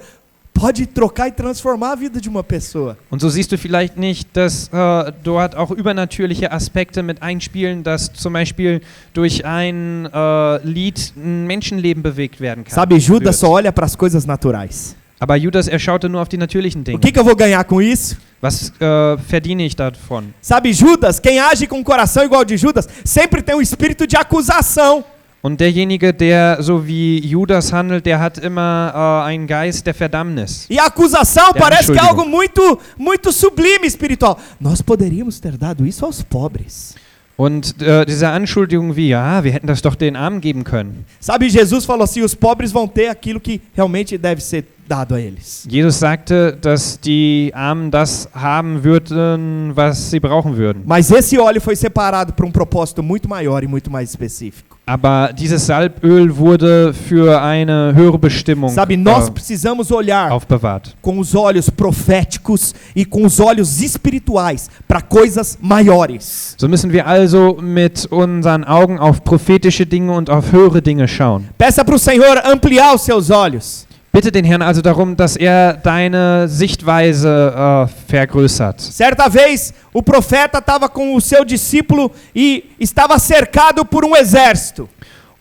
[0.53, 2.97] pode trocar e transformar a vida de uma pessoa.
[3.11, 8.13] Und so siehst du vielleicht nicht, dass äh, dort auch übernatürliche Aspekte mit einspielen, dass
[8.13, 8.83] zum Beispiel
[9.15, 12.75] durch ein äh, Lied ein Menschenleben bewegt werden kann.
[12.75, 14.97] Sabe, Judas só olha para as coisas naturais.
[15.21, 16.99] Aber Judas, er schaute nur auf die natürlichen O Dinge.
[16.99, 18.17] que, que eu vou ganhar com isso?
[18.41, 20.33] Was äh, verdiene ich davon?
[20.41, 24.17] Sabe, Judas, quem age com o coração igual de Judas, sempre tem um espírito de
[24.17, 25.05] acusação.
[25.43, 30.67] Und derjenige, der so wie Judas handelt, der hat immer äh, einen Geist der Verdammnis.
[30.71, 34.39] E a acusação Der parece que é algo muito, muito sublime espiritual.
[34.59, 36.95] Nós poderíamos ter dado isso aos pobres.
[37.41, 41.07] Und äh, diese Anschuldigung wie, ja, wir hätten das doch den Armen geben können.
[41.21, 45.19] Sabe, Jesus falou assim: os pobres vão ter aquilo que realmente deve ser dado a
[45.19, 45.67] eles.
[45.67, 50.83] Jesus sagte, dass die Armen das haben würden, was sie brauchen würden.
[50.85, 54.77] Mas esse óleo foi separado para um propósito muito maior e muito mais específico.
[54.91, 60.97] Aber dieses Salböl wurde für eine höhere Bestimmung Sabe, nós äh, precisamos olhar aufbewahrt.
[61.01, 66.57] com os olhos proféticos e com os olhos espirituais para coisas maiores.
[66.59, 71.45] So müssen wir also mit unseren Augen auf prophetische Dinge und auf höhere Dinge schauen.
[71.57, 73.87] Peça para o Senhor ampliar os seus olhos.
[74.13, 78.81] Bitte den Herrn also darum, dass er deine Sichtweise äh, vergrößert.
[78.81, 84.89] Certa vez, o profeta estava com o seu discípulo e estava cercado por um exército.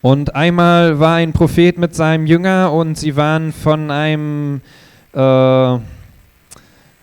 [0.02, 4.62] Und einmal war ein Prophet mit seinem Jünger und sie waren von einem
[5.14, 5.80] äh,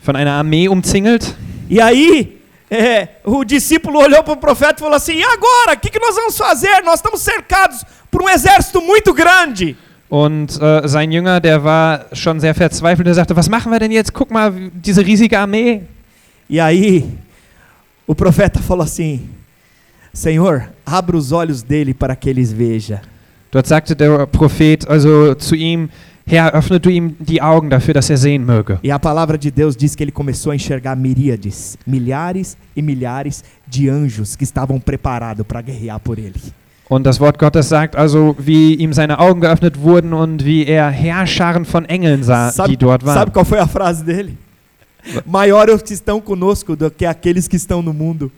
[0.07, 1.35] von einer Armee umzingelt.
[1.69, 5.75] E aí, é, o discípulo olhou para o profeta e falou assim: E agora?
[5.75, 6.83] O que, que nós vamos fazer?
[6.85, 9.77] Nós estamos cercados por um exército muito grande.
[10.17, 13.07] Und äh, sein Jünger, der war schon sehr verzweifelt.
[13.07, 14.15] Er sagte, was machen wir denn jetzt?
[14.15, 15.83] Guck mal, diese riesige Armee.
[16.49, 17.05] E aí,
[18.07, 19.29] o profeta falou assim:
[20.15, 23.03] Senhor, abra os olhos dele para que eles veja.
[23.51, 25.91] Dort sagte der Prophet also zu ihm,
[26.27, 28.79] Herr, öffne du ihm die Augen dafür, dass er sehen möge.
[28.83, 33.45] E a palavra de Deus diz que ele começou a enxergar miríades, milhares e milhares
[33.67, 36.41] de anjos que estavam preparados para guerrear por ele.
[36.89, 40.89] Und das Wort Gottes sagt also, wie ihm seine Augen geöffnet wurden und wie er
[40.89, 43.33] Heerscharen von Engeln sah, Sabe, die dort sabe waren.
[43.33, 44.35] qual foi a frase dele?
[45.27, 48.31] Maior os que estão conosco do que aqueles que estão no mundo.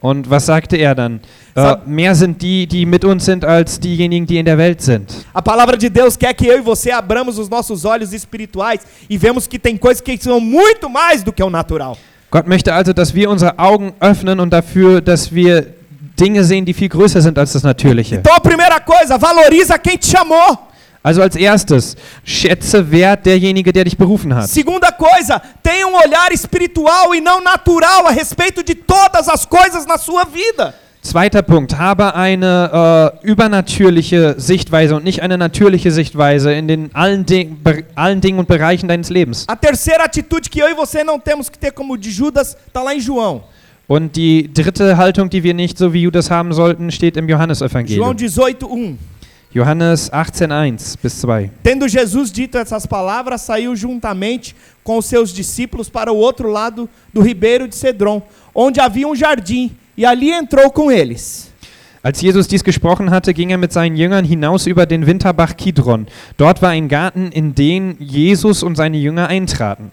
[0.00, 1.18] Und was sagte er dann?
[1.54, 5.24] Äh, mehr sind die, die mit uns sind, als diejenigen, die in der Welt sind.
[5.32, 9.16] A palavra de Deus quer que eu e você abramos os nossos olhos espirituais e
[9.16, 11.96] vemos que tem coisas que são muito mais do que o natural.
[12.30, 15.73] Gott möchte also, dass wir unsere Augen öffnen und dafür, dass wir
[16.18, 18.16] Dinge sehen, die viel größer sind als das Natürliche.
[18.16, 20.58] Então a primeira coisa, valoriza quem te chamou.
[21.02, 24.48] Also als erstes, schätze wert derjenige, der dich berufen hat.
[24.48, 29.84] Segunda coisa, tenha um olhar espiritual e não natural a respeito de todas as coisas
[29.84, 30.74] na sua vida.
[31.02, 37.26] Zweiter Punkt, habe eine äh, übernatürliche Sichtweise und nicht eine natürliche Sichtweise in den allen,
[37.26, 37.58] Ding,
[37.94, 39.44] allen Dingen und Bereichen deines Lebens.
[39.46, 42.82] A terceira atitude que eu e você não temos que ter como de Judas está
[42.82, 43.44] lá em João.
[43.86, 47.38] Und die dritte Haltung, die wir nicht so wie Judas haben sollten, steht im João
[47.38, 48.16] Johannesevangelium.
[48.16, 48.96] 18:1.
[49.52, 51.50] Johannes 18, 1 bis 2.
[51.62, 56.88] Tendo Jesus dito essas palavras, saiu juntamente com os seus discípulos para o outro lado
[57.12, 58.20] do ribeiro de Cedron,
[58.52, 61.52] onde havia um jardim, e ali entrou com eles.
[62.02, 66.06] Als Jesus dies gesprochen hatte, ging er mit seinen Jüngern hinaus über den Winterbach Kidron.
[66.36, 69.92] Dort war ein Garten, in den Jesus und seine Jünger eintraten.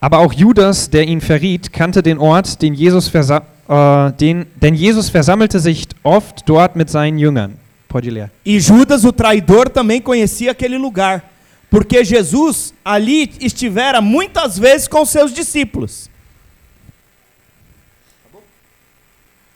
[0.00, 4.74] Aber auch Judas, der ihn verriet, kannte den Ort, den Jesus versa äh, den, denn
[4.74, 7.58] Jesus versammelte sich oft dort mit seinen Jüngern.
[7.88, 8.30] Pode ler.
[8.44, 11.24] E Judas, o traidor, também conhecia aquele lugar,
[11.70, 16.08] porque Jesus ali estivera muitas vezes com seus discípulos.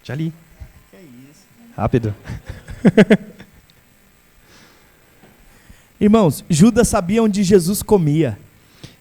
[0.03, 0.33] Jali.
[1.77, 2.15] Rápido.
[6.01, 8.39] Irmãos, Judas sabia onde Jesus comia.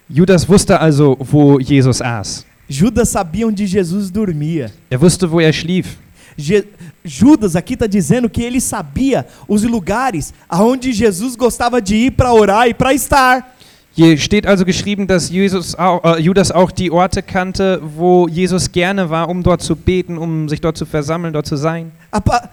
[0.09, 2.45] Judas wusste also, wo Jesus aß.
[2.67, 4.71] Judas sabia onde Jesus dormia.
[4.89, 5.97] Er wusste, wo er schlief.
[6.37, 6.65] Je-
[7.03, 12.33] Judas aqui está dizendo que ele sabia os lugares aonde Jesus gostava de ir para
[12.33, 13.55] orar e para estar.
[13.99, 18.71] Hier steht also geschrieben, dass Jesus auch, äh, Judas auch die Orte kannte, wo Jesus
[18.71, 21.91] gerne war, um dort zu beten, um sich dort zu versammeln, dort zu sein.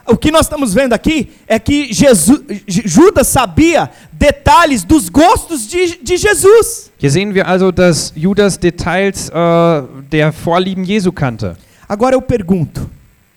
[0.07, 5.97] O que nós estamos vendo aqui é que Jesus, Judas sabia detalhes dos gostos de,
[6.03, 6.91] de Jesus.
[6.99, 11.57] Hier sehen wir also, dass Judas Details äh, der Vorlieben Jesu kannte.
[11.87, 12.91] Agora eu pergunto: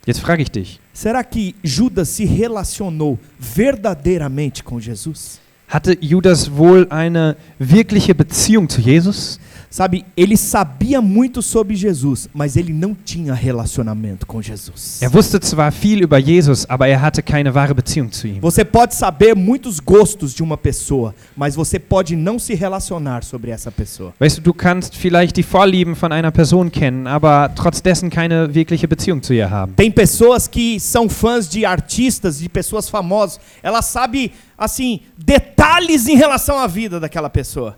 [0.08, 5.40] Jetzt frage ich dich, será que Judas se relacionou verdadeiramente com Jesus?
[5.70, 9.40] Hatte Judas wohl eine wirkliche Beziehung zu Jesus?
[9.70, 15.00] Sabe, ele sabia muito sobre Jesus, mas ele não tinha relacionamento com Jesus.
[15.00, 18.40] Er wusste zwar viel über Jesus, aber er hatte keine wahre Beziehung zu ihm.
[18.42, 23.52] Você pode saber muitos gostos de uma pessoa, mas você pode não se relacionar sobre
[23.52, 24.12] essa pessoa.
[24.20, 28.56] Weißt du, du kannst vielleicht die Vorlieben von einer Person kennen, aber trotz dessen keine
[28.56, 29.76] wirkliche Beziehung zu ihr haben.
[29.76, 33.40] Tem pessoas que são fãs de artistas, de pessoas famosas.
[33.62, 37.78] Ela sabe, assim, detalhes em relação à vida daquela pessoa.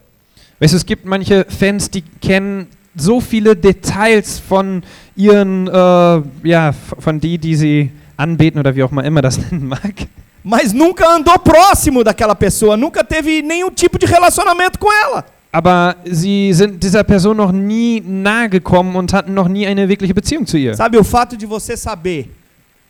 [0.62, 4.84] Weißt du, es gibt manche Fans, die kennen so viele Details von
[5.16, 9.68] ihren, äh, ja, von die, die sie anbeten oder wie auch mal immer das nennen
[9.68, 9.96] mag.
[10.44, 15.26] Mas nunca andou próximo daquela pessoa, nunca teve nenhum tipo de relacionamento com ela.
[15.52, 20.14] Aber sie sind dieser Person noch nie nahe gekommen und hatten noch nie eine wirkliche
[20.14, 20.76] Beziehung zu ihr.
[20.76, 22.30] Sabe, o fato de você saber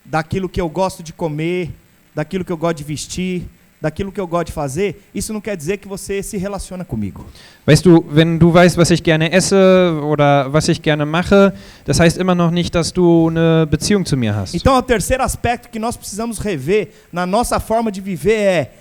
[0.03, 1.69] daquilo que eu gosto de comer,
[2.13, 3.43] daquilo que eu gosto de vestir,
[3.82, 7.26] daquilo que eu gosto de fazer, isso não quer dizer que você se relaciona comigo.
[7.65, 9.56] Weißt du, wenn du weißt, was ich gerne esse
[10.04, 11.52] oder was ich gerne mache,
[11.86, 14.54] das heißt immer noch nicht, dass du eine Beziehung zu mir hast.
[14.54, 18.72] Então, o terceiro aspecto que nós precisamos rever na nossa forma de viver é,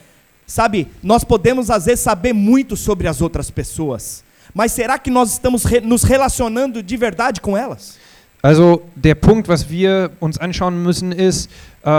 [0.46, 5.32] sabe, nós podemos às vezes saber muito sobre as outras pessoas, mas será que nós
[5.32, 7.96] estamos re- nos relacionando de verdade com elas?
[8.42, 11.50] Also der Punkt, was wir uns anschauen müssen, ist,
[11.84, 11.90] äh,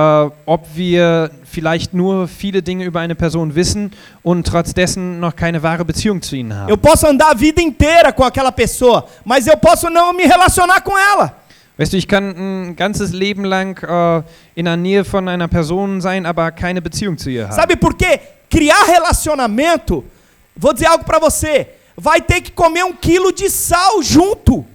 [0.46, 3.92] ob wir vielleicht nur viele Dinge über eine Person wissen
[4.24, 6.70] und trotz dessen noch keine wahre Beziehung zu ihnen haben.
[6.70, 10.82] Eu posso andar a vida inteira com aquela pessoa, mas eu posso não me relacionar
[10.82, 11.36] com ela.
[11.78, 14.24] Weißt du, ich kann ein ganzes Leben lang äh,
[14.56, 17.56] in der Nähe von einer Person sein, aber keine Beziehung zu ihr haben.
[17.56, 18.20] Sabe por quê?
[18.50, 20.04] Criar relacionamento,
[20.56, 24.66] vou dizer algo para você, vai ter que comer um quilo de sal junto.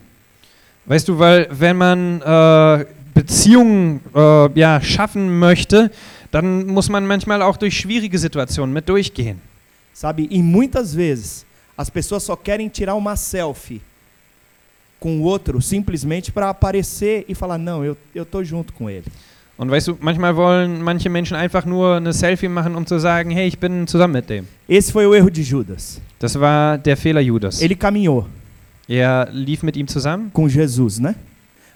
[0.87, 5.90] Weißt du, weil wenn man äh, Beziehungen äh, ja, schaffen möchte,
[6.31, 9.40] dann muss man manchmal auch durch schwierige Situationen mit durchgehen.
[9.92, 11.46] Sabe, e muitas vezes
[11.77, 13.81] as pessoas só querem tirar uma selfie
[15.01, 19.07] com o outro simplesmente para aparecer e falar: não, eu, eu tô junto com ele.
[19.59, 23.31] Und weißt du, manchmal wollen manche Menschen einfach nur eine Selfie machen, um zu sagen,
[23.31, 24.46] hey, ich bin zusammen mit dem.
[24.68, 25.99] Esse foi o erro de Judas.
[26.18, 27.62] Das war der Fehler Judas.
[27.62, 28.27] Ele caminhou
[28.88, 31.14] Er lief mit ihm zusammen, com Jesus, né?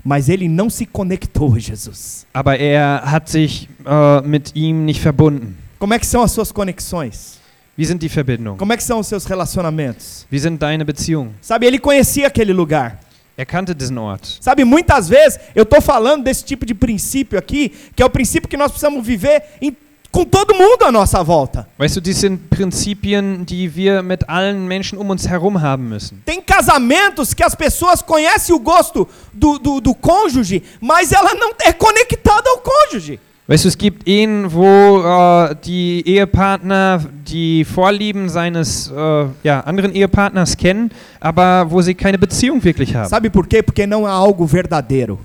[0.05, 2.25] Mas ele não se conectou a Jesus.
[2.33, 5.55] aber er hat sich äh, mit ihm nicht verbunden.
[5.79, 7.38] Como é que são as suas conexões?
[7.77, 8.57] Wie sind die Verbindungen?
[8.59, 10.27] Como é que são os seus relacionamentos?
[10.31, 11.35] Wie sind deine Beziehungen?
[11.40, 12.99] Sabe, ele conhecia aquele lugar.
[13.37, 14.38] Er kannte diesen Ort.
[14.40, 18.49] Sabe, muitas vezes eu estou falando desse tipo de princípio aqui, que é o princípio
[18.49, 19.75] que nós precisamos viver em-
[20.11, 21.66] com todo mundo à nossa volta.
[21.79, 26.23] Weißt du, dies sind Prinzipien, die wir mit allen Menschen um uns herum haben müssen.
[26.27, 31.53] Tem casamentos que as pessoas conhecem o gosto do, do, do cônjuge, mas ela não
[31.64, 33.18] é conectada ao cônjuge.
[33.46, 39.92] Weißt du, es gibt Ehen, wo äh, die Ehepartner die Vorlieben seines äh, ja, anderen
[39.92, 43.09] Ehepartners kennen, aber wo sie keine Beziehung wirklich haben.
[43.09, 43.61] Sabe por quê?
[43.61, 45.18] Porque não há algo verdadeiro.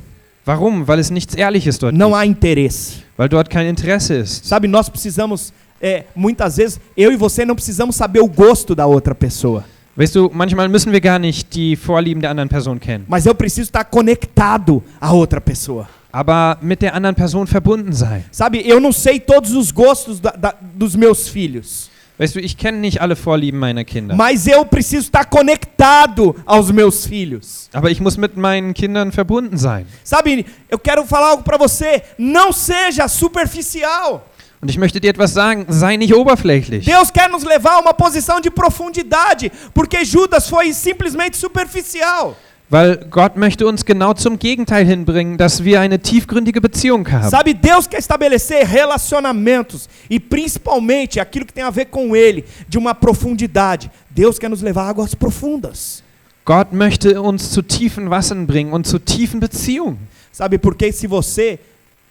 [0.43, 0.87] Warum?
[0.87, 2.17] Weil es nichts Ehrliches dort Não gibt.
[2.19, 3.04] há interesse.
[3.17, 4.45] Weil dort kein Interesse ist.
[4.45, 8.85] Sabe, nós precisamos, é, muitas vezes, eu e você não precisamos saber o gosto da
[8.85, 9.63] outra pessoa.
[9.97, 13.33] Weißt du, manchmal müssen wir gar nicht die Vorlieben der anderen Person kennen, Mas eu
[13.33, 15.87] preciso estar conectado à outra pessoa.
[16.11, 18.23] aber mit der anderen Person verbunden sein.
[18.31, 21.89] Sabe, eu não sei todos os gostos da- da- dos meus filhos.
[22.17, 26.71] Weißt du, ich kenne nicht alle Vorlieben meiner Kinder, Mas eu preciso estar conectado aos
[26.71, 27.69] meus filhos.
[27.73, 29.85] aber ich muss mit meinen Kindern verbunden sein.
[30.03, 32.01] Sabe, eu quero falar algo para você.
[32.17, 34.23] Não seja superficial.
[34.61, 36.85] Und ich möchte dir etwas sagen, sei nicht oberflächlich.
[36.85, 42.35] Deus quer nos levar a uma posição de profundidade, porque Judas foi simplesmente superficial.
[42.67, 47.29] Weil Gott möchte uns genau zum Gegenteil hinbringen, dass wir eine tiefgründige Beziehung haben.
[47.29, 52.77] Sabe, Deus quer estabelecer relacionamentos e principalmente aquilo que tem a ver com Ele, de
[52.79, 53.91] uma profundidade.
[54.09, 56.03] Deus quer nos levar a águas profundas.
[56.43, 59.99] Gott möchte uns zu tiefen Wassern bringen und zu tiefen Beziehungen.
[60.31, 61.59] Sabe, porque se você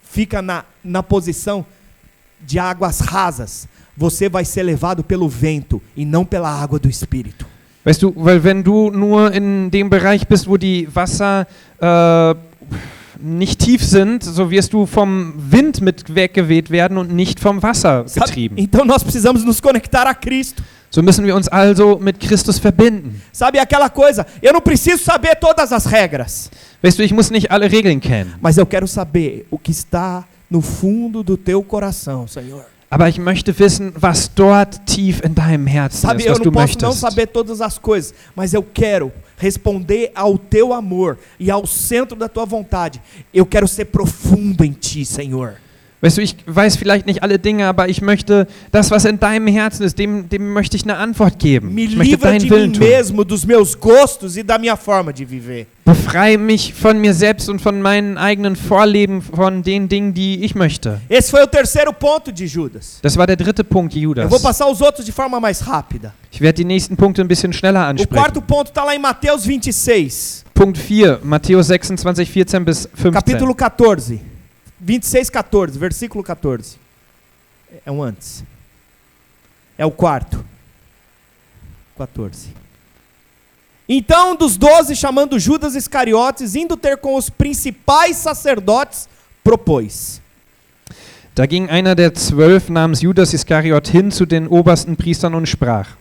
[0.02, 1.66] fica na, na posição
[2.40, 7.53] de águas rasas, você vai ser levado pelo vento e não pela água do Espírito.
[7.84, 11.46] Weißt du, weil wenn du nur in dem Bereich bist, wo die Wasser
[11.80, 12.34] äh,
[13.20, 18.04] nicht tief sind, so wirst du vom Wind mit weggeweht werden und nicht vom Wasser
[18.04, 18.56] getrieben.
[18.56, 20.62] Então nós precisamos nos conectar a Cristo.
[20.90, 23.20] So müssen wir uns also mit Christus verbinden.
[23.32, 24.24] Sabe aquela coisa?
[24.40, 26.50] Eu não preciso saber todas as regras,
[26.82, 30.24] Weißt du, ich muss nicht alle Regeln kennen, mas eu quero saber o que está
[30.50, 32.66] no fundo do teu coração, Senhor.
[32.94, 36.44] Aber ich möchte wissen, was dort tief in deinem Herzen Sabe, ist, eu was não
[36.44, 37.00] du posso não möchtest.
[37.00, 42.28] saber todas as coisas, mas eu quero responder ao teu amor e ao centro da
[42.28, 43.02] tua vontade.
[43.32, 45.56] Eu quero ser profundo em ti, Senhor.
[46.04, 49.46] Weißt du, ich weiß vielleicht nicht alle Dinge, aber ich möchte das, was in deinem
[49.46, 51.72] Herzen ist, dem, dem möchte ich eine Antwort geben.
[51.74, 52.86] Me Ich möchte livra deinen de Willen mim tun.
[52.88, 55.66] mesmo, dos meus gostos e da minha forma de viver.
[55.86, 60.54] Befreie mich von mir selbst und von meinen eigenen Vorleben, von den Dingen, die ich
[60.54, 61.00] möchte.
[61.08, 62.98] Esse foi o terceiro ponto de Judas.
[63.00, 64.30] Das war der dritte Punkt Eu Judas.
[64.30, 66.12] vou passar os outros de forma mais rápida.
[66.30, 68.14] Ich werde die nächsten Punkte ein bisschen schneller O ansprechen.
[68.14, 73.10] quarto ponto está lá em Mateus 26, Punkt 4, Matthäus 26, 14 bis 15.
[73.12, 74.33] capítulo 14.
[74.84, 76.76] 26, 14, versículo 14.
[77.86, 78.44] É um antes.
[79.78, 80.44] É o quarto.
[81.96, 82.50] 14.
[83.88, 89.08] Então, um dos doze, chamando Judas Iscariotes, indo ter com os principais sacerdotes,
[89.42, 90.20] propôs:
[91.34, 95.96] Da ging einer der zwölf namens Judas Iskariot hin zu den obersten Priestern und sprach: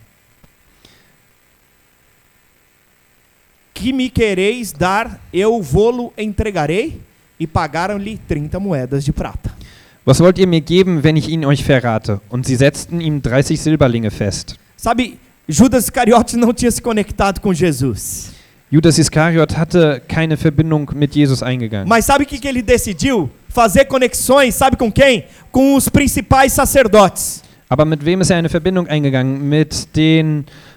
[3.74, 7.02] Que me quereis dar, eu vô-lo entregarei.
[7.44, 9.52] E pagaram-lhe 30 moedas de prata.
[10.06, 12.22] Was wollt ihr mir geben, wenn ich ihn euch verrate?
[12.30, 14.56] Und sie setzten ihm 30 Silberlinge fest.
[14.78, 18.32] Sabe, Judas Iscariotes não tinha se conectado com Jesus.
[18.72, 21.86] Judas Iskariot hatte keine Verbindung mit Jesus eingegangen.
[21.86, 23.30] Mas sabe o que, que ele decidiu?
[23.50, 25.26] Fazer conexões, sabe com quem?
[25.52, 27.44] Com os principais sacerdotes.
[27.68, 29.50] Aber mit wem ist er eine Verbindung eingegangen?
[29.50, 30.73] Mit den äh,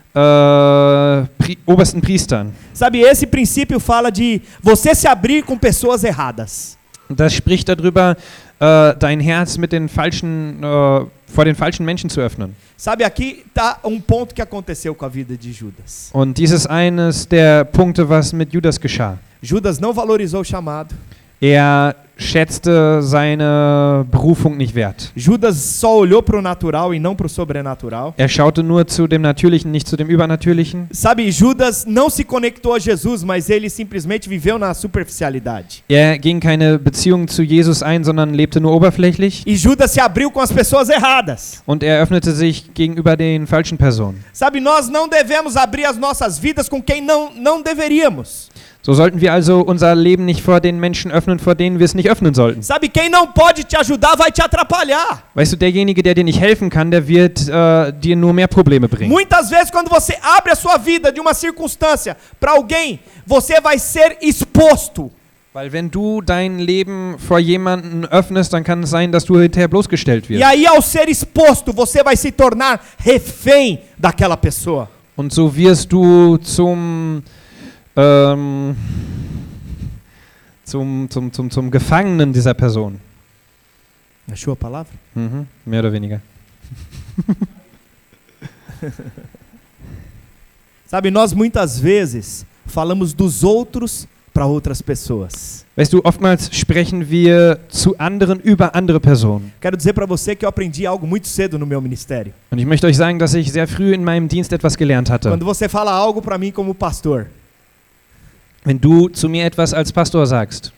[1.39, 2.53] Pri obersten Priestern.
[2.73, 6.77] Sabe, esse princípio fala de você se abrir com pessoas erradas.
[7.09, 8.17] Das spricht darüber,
[8.59, 12.57] äh, dein Herz mit den falschen, äh, vor den falschen Menschen zu öffnen.
[12.77, 16.11] Sabe, aqui está um ponto que aconteceu com a vida de Judas.
[16.13, 19.19] Und dies ist eines der Punkte, was mit Judas geschah.
[19.41, 20.95] Judas não valorizou o chamado.
[21.41, 25.13] Er schätzte seine Berufung nicht wert.
[25.15, 28.15] Judas só olhou para o natural e não para o sobrenatural.
[28.17, 30.89] Er schaute nur zu dem Natürlichen, nicht zu dem Übernatürlichen.
[30.91, 35.83] Sabe, Judas não se conectou a Jesus, mas ele simplesmente viveu na superficialidade.
[35.89, 39.43] Er ging keine Beziehung zu Jesus ein, sondern lebte nur oberflächlich.
[39.47, 41.63] E Judas se abriu com as pessoas erradas.
[41.67, 44.25] Und er öffnete sich gegenüber den falschen Personen.
[44.33, 48.49] Sabe, nós não devemos abrir as nossas vidas com quem não, não deveríamos.
[48.87, 51.97] So sollten wir also unser Leben nicht vor den Menschen öffnen, vor denen wir es
[51.97, 52.63] nicht öffnen sollten.
[52.63, 55.25] Sabe, quem não pode te ajudar vai te atrapalhar.
[55.35, 58.89] Weißt du, derjenige, der dir nicht helfen kann, der wird äh, dir nur mehr Probleme
[58.89, 59.11] bringen.
[59.11, 63.77] Muitas vezes, quando você abre a sua vida de uma circunstância para alguém, você vai
[63.77, 65.11] ser exposto.
[65.53, 69.67] Weil wenn du dein Leben vor jemanden öffnest, dann kann es sein, dass du hinterher
[69.67, 70.45] bloßgestellt E wirst.
[70.45, 74.89] aí, ao ser exposto, você vai se tornar refém daquela pessoa.
[75.17, 77.25] Und so wirst du zum,
[77.97, 78.77] ähm,
[80.65, 83.01] zum, zum, zum, zum Gefangenen dieser Person.
[84.31, 84.93] Achou a palavra?
[85.15, 85.47] Mhm.
[85.65, 86.21] Mehr oder weniger.
[90.87, 95.65] Sabe, nós muitas vezes falamos dos outros para outras pessoas.
[95.77, 99.53] Weißt du, oftmals sprechen wir zu anderen über andere Personen.
[99.61, 102.33] Quero dizer para você que eu aprendi algo muito cedo no meu ministério.
[102.51, 105.29] Und ich möchte euch sagen, dass ich sehr früh in meinem Dienst etwas gelernt hatte.
[105.29, 107.27] Quando você fala algo para mim como pastor,
[108.67, 110.73] Wenn du zu mir etwas als Pastor sagst,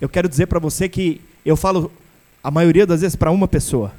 [0.00, 1.90] eu quero dizer para você que eu falo
[2.42, 3.92] a maioria das vezes para uma pessoa.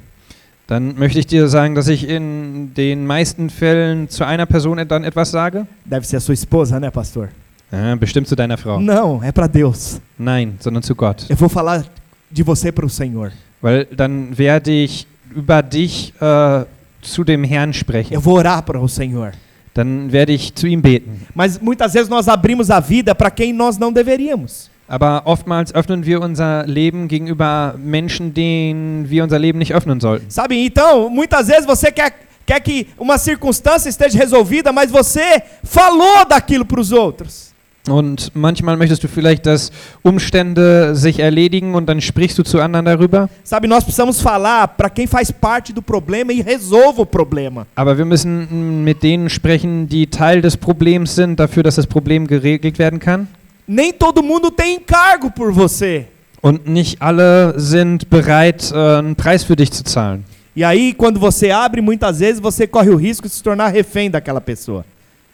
[0.66, 5.04] dann möchte ich dir sagen, dass ich in den meisten Fällen zu einer Person dann
[5.04, 5.64] etwas sage.
[5.84, 7.28] Deve ser a sua esposa, né, pastor?
[7.70, 8.80] Ja, bestimmt zu deiner Frau.
[8.80, 10.00] Não, é para Deus.
[10.18, 11.26] Nein, sondern zu Gott.
[11.28, 11.84] Eu vou falar
[12.28, 13.30] de você para o Senhor.
[13.62, 16.64] Weil dann werde ich über dich äh,
[17.00, 18.12] zu dem Herrn sprechen.
[18.12, 19.32] Eu vou orar para o Senhor.
[19.76, 21.20] Dann werde ich zu ihm beten.
[21.34, 24.70] Mas muitas vezes nós abrimos a vida para quem nós não deveríamos.
[24.88, 30.30] Aber oftmals öffnen wir unser Leben gegenüber Menschen, denen wir unser Leben nicht öffnen sollten.
[30.30, 30.54] Sabe?
[30.64, 32.14] Então, muitas vezes você quer,
[32.46, 37.52] quer que uma circunstância esteja resolvida, mas você falou daquilo para os outros.
[37.88, 39.70] Und manchmal möchtest du vielleicht, dass
[40.02, 43.28] Umstände sich erledigen und dann sprichst du zu anderen darüber.
[43.44, 47.66] Sabe, nós precisamos falar para quem faz parte do problema e resolva o problema.
[47.76, 52.26] Aber wir müssen mit denen sprechen, die Teil des Problems sind, dafür, dass das Problem
[52.26, 53.28] geregelt werden kann.
[53.68, 56.06] Nem todo mundo tem encargo por você.
[56.40, 60.24] Und nicht alle sind bereit, äh, einen Preis für dich zu zahlen.
[60.54, 64.10] E aí, quando você abre, muitas vezes você corre o risco de se tornar refém
[64.10, 64.84] daquela pessoa.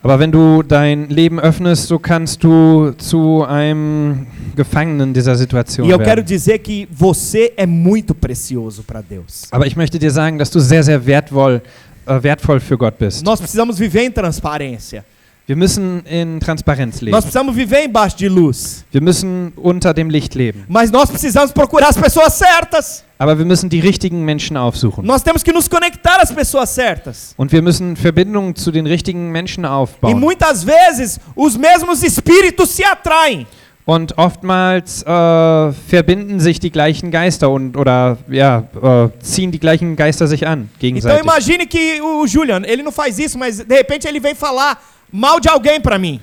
[0.03, 4.27] Aber wenn du dein Leben öffnest, so kannst du zu einem
[4.57, 6.25] Gefangenen dieser Situation E eu quero werden.
[6.27, 9.47] dizer que você é muito precioso para Deus.
[9.53, 11.63] Aber ich möchte dir sagen, dass du sehr, sehr wertvoll,
[12.07, 13.25] äh, wertvoll für Gott bist.
[13.25, 15.05] Nós precisamos viver em transparência.
[15.53, 17.11] Wir müssen in Transparenz leben.
[17.15, 18.87] Nós precisamos viver embaixo de luz.
[18.91, 20.65] Wir müssen unter dem Licht leben.
[20.67, 23.05] Mas nós precisamos procurar as pessoas certas.
[23.19, 25.05] Aber wir müssen die richtigen Menschen aufsuchen.
[25.05, 27.35] Nós temos que nos conectar às pessoas certas.
[27.37, 30.19] Und wir müssen Verbindungen zu den richtigen Menschen E aufbauen.
[30.19, 33.45] muitas vezes os mesmos espíritos se atraem.
[33.85, 39.97] Und oftmals äh, verbinden sich die gleichen Geister und oder ja äh, ziehen die gleichen
[39.97, 41.23] Geister sich an Então gegenseitig.
[41.23, 44.79] imagine que o Julian, ele não faz isso, mas de repente ele vem falar
[45.13, 46.19] mal de alguém para mim.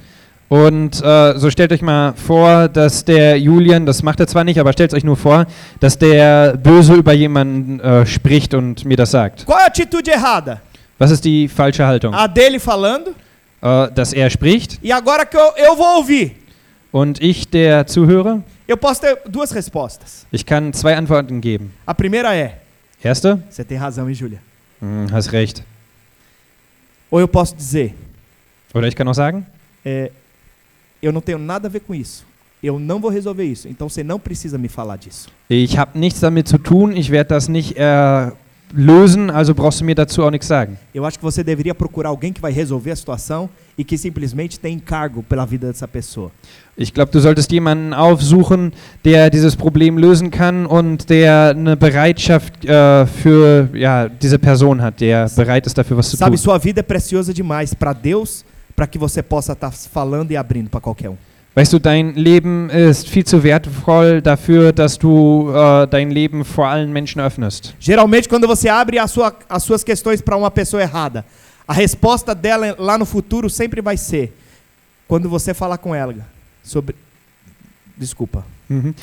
[0.50, 4.60] Und äh, so stellt euch mal vor, dass der Julian, das macht er zwar nicht,
[4.60, 5.46] aber stellt euch nur vor,
[5.80, 9.46] dass der böse über jemanden äh, spricht und mir das sagt.
[9.46, 10.60] Qual é a atitude errada?
[10.98, 12.14] Was ist die falsche Haltung?
[12.16, 13.12] A dele falando,
[13.62, 16.32] Äh, dass er spricht e agora que eu, eu vou ouvir.
[16.94, 18.42] und ich der Zuhörer.
[18.68, 20.26] Eu posso ter duas respostas.
[20.32, 21.74] Ich kann zwei Antworten geben.
[21.86, 22.60] A primeira é:
[23.04, 24.40] Erste, você tem razão, hein, Julia?
[24.82, 25.64] hm, hast recht.
[27.12, 27.94] Ou eu posso dizer:
[28.74, 29.46] Oder ich kann auch sagen,
[29.86, 30.12] é,
[31.02, 32.26] eu não tenho nada a ver com isso.
[32.62, 33.68] Eu não vou resolver isso.
[33.70, 35.30] Então você não precisa me falar disso.
[35.50, 38.32] ich habe nichts damit zu tun, ich werde das nicht äh,
[38.74, 40.78] lösen, also brauchst du mir dazu auch nichts sagen.
[40.94, 44.60] Eu acho que você deveria procurar alguém que vai resolver a situação e que simplesmente
[44.60, 46.32] tem encargo pela vida dessa pessoa.
[46.78, 48.74] Ich glaube, du solltest jemanden aufsuchen,
[49.06, 55.00] der dieses Problem lösen kann und der eine Bereitschaft äh, für ja, diese Person hat,
[55.00, 56.38] der bereit ist dafür was zu Sabe, tun.
[56.38, 58.46] sua vida é preciosa demais para Deus,
[58.80, 61.18] para que você possa estar falando e abrindo para qualquer um.
[61.54, 66.66] Weißt du, dein Leben ist viel zu wertvoll dafür, dass du äh, dein Leben vor
[66.66, 67.76] allen Menschen öffnest.
[67.78, 71.26] Geralmente, quando você abre a sua, as suas questões para uma pessoa errada,
[71.68, 74.34] a resposta dela lá no futuro sempre vai ser
[75.10, 76.16] quando você falar com ela
[76.64, 76.96] sobre.
[77.98, 78.46] Desculpa.
[78.70, 78.94] Mhm.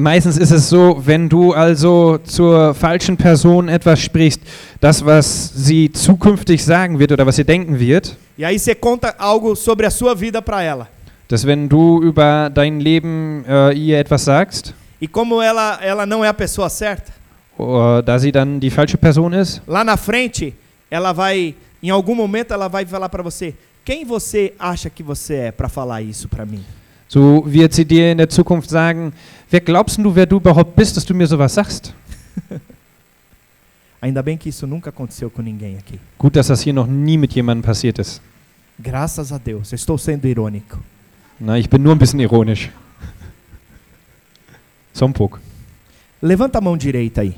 [0.00, 4.40] Meistens ist es so, wenn du also zur falschen Person etwas sprichst,
[4.80, 9.14] das, was sie zukünftig sagen wird oder was sie denken wird, E aí você conta
[9.18, 10.88] algo sobre a sua vida para ela.
[11.28, 16.24] dass wenn du über dein Leben äh, ihr etwas sagst, E como ela, ela não
[16.24, 17.12] é a pessoa certa,
[17.58, 20.54] äh, da sie dann die falsche Person ist, lá na frente,
[20.90, 25.34] ela vai, em algum momento, ela vai falar para você: quem você acha que você
[25.34, 26.64] é para falar isso para mim?
[27.10, 29.12] So wird sie dir in der Zukunft sagen,
[29.50, 31.92] wer glaubst du, wer du überhaupt bist, dass du mir sowas sagst?
[34.00, 35.98] Ainda bem que isso nunca aconteceu com ninguém aqui.
[36.16, 38.22] Gut, dass das hier noch nie mit jemandem passiert ist.
[38.78, 39.72] Graças a Deus.
[39.72, 40.78] Eu estou sendo irônico.
[41.40, 42.70] Na, ich bin nur ein bisschen ironisch.
[44.92, 45.40] So um pouco.
[46.22, 47.34] Levanta a mão direita aí.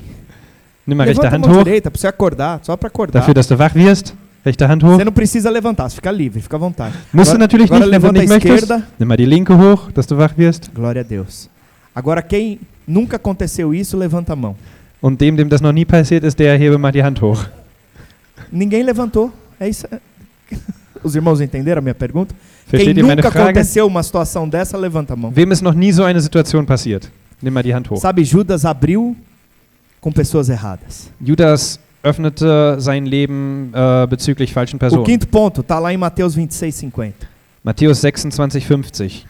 [0.85, 3.21] Nimm mal rechte a Hand mão hoch, direita você acordar, só acordar.
[3.21, 4.13] dafür, dass du wach wirst.
[4.45, 4.97] Rechte Hand hoch.
[4.97, 6.95] Você não precisa levantar, você fica livre, fica à vontade.
[7.13, 8.63] Musst du Agora- natürlich agora nicht, wenn du levanta nicht a möchtest.
[8.71, 8.87] esquerda.
[8.99, 10.69] Nimm mal die linke hoch, dass du wach wirst.
[10.73, 11.49] Glória a Deus.
[11.95, 14.55] Agora quem nunca aconteceu isso, levanta a mão.
[15.01, 17.45] Und dem, dem das noch nie passiert ist, der hebe mal die Hand hoch.
[18.51, 19.31] Ninguém levantou.
[19.59, 19.87] É isso.
[21.03, 22.33] Os irmãos entenderam a minha pergunta?
[22.67, 25.31] Versteht Quem nunca aconteceu uma situação dessa, levanta a mão.
[25.35, 27.09] Wem ist noch nie so eine Situation passiert?
[27.41, 27.99] Nimm mal die Hand hoch.
[27.99, 29.15] Sabe, Judas abriu
[29.99, 31.09] com pessoas erradas.
[31.21, 35.03] Judas öffnete sein Leben äh, bezüglich falschen O Personen.
[35.05, 37.27] quinto ponto está lá em Mateus 26, 50.
[37.63, 39.25] Matthäus 26, 50.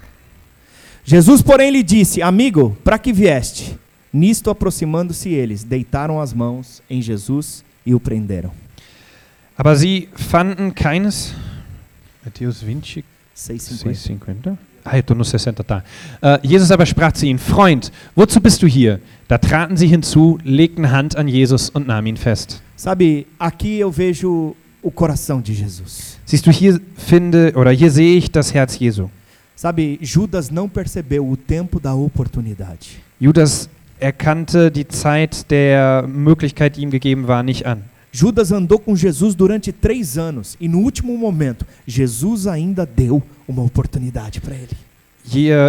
[1.06, 3.78] Jesus, porém, lhe disse: Amigo, para que vieste?
[4.12, 8.52] Nisto, aproximando-se eles, deitaram as mãos em Jesus e o prenderam.
[9.56, 11.34] Aber sie fanden keines.
[12.26, 13.04] Matthäus 20,
[13.36, 13.94] 6,50.
[13.94, 14.58] 50.
[14.92, 15.84] Eu tô no 60, tá.
[16.22, 19.00] Äh, Jesus aber sprach zu ihnen, Freund, wozu bist du hier?
[19.28, 22.62] Da traten sie hinzu, legten Hand an Jesus und nahmen ihn fest.
[22.76, 26.20] Sabe, aqui eu vejo o coração de Jesus.
[26.26, 29.10] Siehst du, hier finde, oder hier sehe ich das Herz Jesu.
[29.56, 32.98] Sabe, Judas não percebeu o tempo da oportunidade.
[33.20, 33.70] Judas
[34.00, 37.84] erkannte die Zeit der Möglichkeit, die ihm gegeben war, nicht an.
[38.16, 43.64] Judas andou com Jesus durante três anos e no último momento, Jesus ainda deu uma
[43.64, 44.78] oportunidade para ele.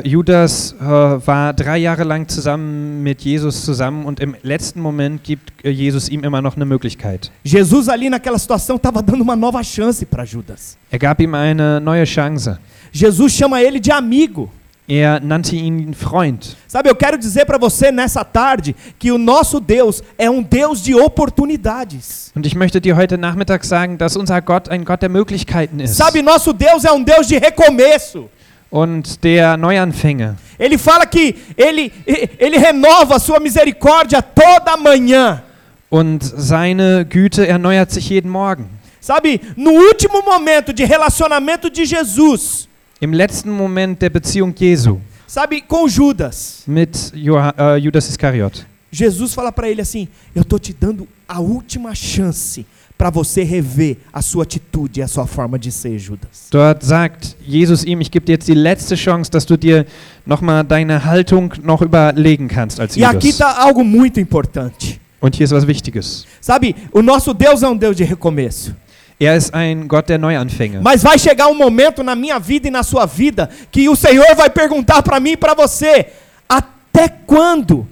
[0.05, 0.85] Judas äh,
[1.27, 6.11] war drei Jahre lang zusammen mit Jesus zusammen und im letzten Moment gibt äh, Jesus
[6.11, 7.31] ihm immer noch eine Möglichkeit.
[7.43, 10.77] Jesus ali naquela situação estava dando uma nova chance para Judas.
[10.91, 12.59] Er gab ihm eine neue Chance.
[12.93, 14.51] Jesus chama ele de amigo.
[14.87, 16.57] Er nannte ihn Freund.
[16.69, 20.83] Sabe, eu quero dizer para você nessa tarde que o nosso Deus é um Deus
[20.83, 22.31] de oportunidades.
[22.37, 25.97] Und ich möchte dir heute Nachmittag sagen, dass unser Gott ein Gott der Möglichkeiten ist
[25.97, 28.29] Sabe, nosso Deus é um Deus de recomeço.
[28.71, 30.35] und der Neuanfänge.
[30.59, 31.93] Ele fala que ele,
[32.39, 35.43] ele renova a sua misericórdia toda manhã.
[35.89, 38.69] Und seine Güte erneuert sich jeden Morgen.
[39.01, 42.69] Sabe, no último momento de relacionamento de Jesus,
[43.05, 48.65] Im letzten Moment der Beziehung Jesu sabe, com Judas, mit äh, Judas Iskariot.
[48.91, 52.65] Jesus fala para ele assim: Eu tô te dando a última chance
[52.97, 56.49] para você rever a sua atitude e a sua forma de ser, Judas.
[56.51, 59.85] Dort sagt Jesus ihm, ich gebe dir jetzt die letzte Chance, dass du dir
[60.25, 63.31] nochmal deine Haltung noch überlegen kannst als E aqui Judas.
[63.33, 64.99] está algo muito importante.
[65.21, 66.27] Und hier ist was Wichtiges.
[66.41, 68.75] Sabe, o nosso Deus é um Deus de recomeço.
[69.21, 70.81] Er ist ein Gott der Neuanfänge.
[70.83, 74.35] Mas vai chegar um momento na minha vida e na sua vida que o Senhor
[74.37, 76.07] vai perguntar para mim e para você:
[76.49, 77.87] até quando?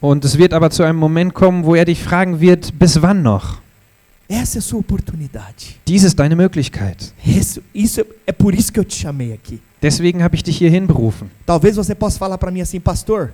[0.00, 3.22] Und es wird aber zu einem Moment kommen, wo er dich fragen wird, bis wann
[3.22, 3.60] noch?
[4.28, 5.76] Essa é a sua oportunidade.
[5.86, 7.12] Dies ist deine Möglichkeit.
[7.24, 9.60] Isso, isso é- é por isso que eu te chamei aqui.
[9.80, 11.30] Deswegen habe ich dich hierhin berufen.
[11.46, 13.32] Talvez você possa falar para mim assim, pastor.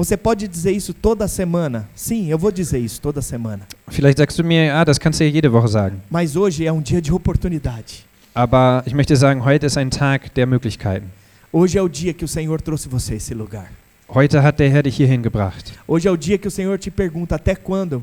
[0.00, 1.86] Você pode dizer isso toda semana?
[1.94, 3.66] Sim, eu vou dizer isso toda semana.
[3.90, 6.00] Vielleicht sagst du mir, ja, das kannst du ja jede Woche sagen.
[6.08, 8.06] Mas hoje é um dia de oportunidade.
[8.32, 11.10] Aber ich möchte sagen, heute ist ein Tag der Möglichkeiten.
[11.52, 13.70] Hoje é o dia que o Senhor trouxe você a esse lugar.
[14.08, 15.74] Heute hat der Herr dich hierhin gebracht.
[15.86, 18.02] Hoje é o dia que o Senhor te pergunta até quando,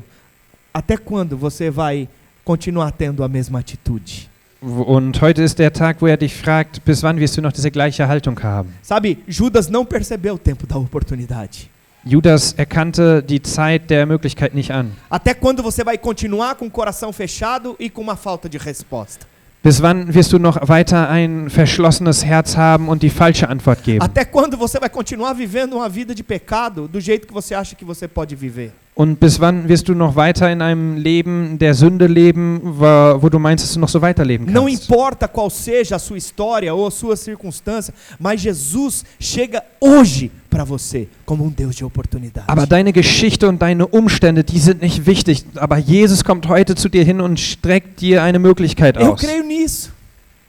[0.72, 2.08] até quando você vai
[2.44, 4.28] continuar tendo a mesma atitude.
[4.60, 7.72] Und heute ist der Tag, wo er dich fragt, bis wann wirst du noch diese
[7.72, 8.68] gleiche Haltung haben?
[8.82, 11.68] Sabe, Judas não percebeu o tempo da oportunidade.
[12.04, 14.92] Judas erkannte die Zeit der Möglichkeit nicht an.
[15.10, 19.26] Até quando você vai continuar com o coração fechado e com uma falta de resposta?
[19.62, 24.00] Bis wann wirst du noch weiter ein verschlossenes Herz haben und die falsche Antwort geben?
[24.02, 27.74] Até quando você vai continuar vivendo uma vida de pecado do jeito que você acha
[27.74, 28.72] que você pode viver?
[28.98, 33.38] Und bis wann wirst du noch weiter in einem Leben der Sünde leben, wo, du
[33.38, 34.90] meinst, dass du noch so weiterleben Não kannst?
[34.90, 40.64] importa qual seja a sua história ou a sua circunstância, mas Jesus chega hoje para
[40.64, 42.48] você como um Deus de oportunidade.
[42.50, 45.44] Aber deine Geschichte und deine Umstände, die sind nicht wichtig.
[45.54, 49.20] Aber Jesus kommt heute zu dir hin und streckt dir eine Möglichkeit Eu aus.
[49.20, 49.90] creio nisso.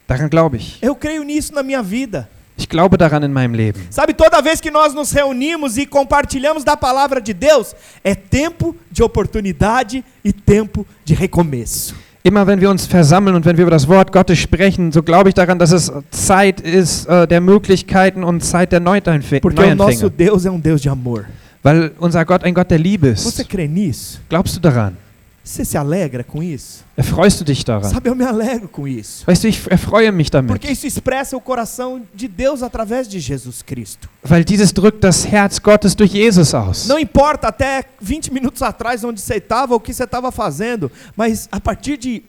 [0.07, 0.79] Daran glaube ich.
[0.81, 2.27] Eu creio nisso na minha vida.
[2.59, 3.81] Ich glaube daran in meinem Leben.
[3.89, 8.75] Sabe, toda vez que nós nos reunimos e compartilhamos da palavra de Deus, é tempo
[8.91, 11.95] de oportunidade e tempo de recomeço.
[12.21, 15.29] Immer wenn wir uns versammeln und wenn wir über das Wort Gottes sprechen, so glaube
[15.29, 19.73] ich daran, dass es Zeit ist äh, der Möglichkeiten und Zeit der Neuanfä- Porque o
[19.75, 20.11] nosso Neuanfänge.
[20.29, 21.25] Deus é um Deus de amor.
[21.63, 23.49] Weil unser Gott ein Gott der Liebe Você ist.
[23.49, 24.19] crê nisso?
[24.29, 24.97] Glaubst du daran?
[25.43, 26.85] Você se alegra com isso?
[26.97, 27.89] Erfreust du dich daran?
[27.89, 29.23] Sabe, eu me alegro com isso.
[29.25, 30.49] Weißt du, ich erfreue mich damit.
[30.49, 34.09] Porque isso expressa o coração de Deus através de Jesus Cristo.
[34.23, 36.87] Weil dieses drückt das Herz Gottes durch Jesus aus.
[36.87, 41.47] Não importa até 20 minutos atrás onde você estava, o que você estava fazendo, mas
[41.51, 42.23] a partir de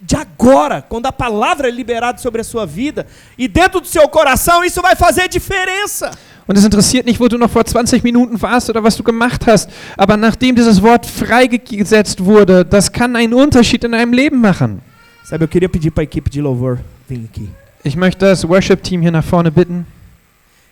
[0.00, 4.08] de agora, quando a palavra é liberada sobre a sua vida e dentro do seu
[4.08, 6.10] coração, isso vai fazer diferença.
[6.48, 9.46] Und es interessiert nicht, wo du noch vor 20 Minuten warst oder was du gemacht
[9.46, 14.80] hast, aber nachdem dieses Wort freigesetzt wurde, das kann einen Unterschied in deinem Leben machen.
[15.24, 16.78] Sabe, eu queria pedir para a equipe de louvor
[17.08, 17.48] vir aqui.
[17.82, 19.86] Ich möchte das Worship-Team hier nach vorne bitten.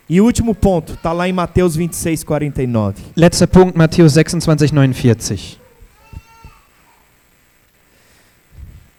[0.09, 3.03] E o último ponto, está lá em Mateus 26, 49.
[3.17, 5.64] Letzter Punkt, Matthäus 26, 49.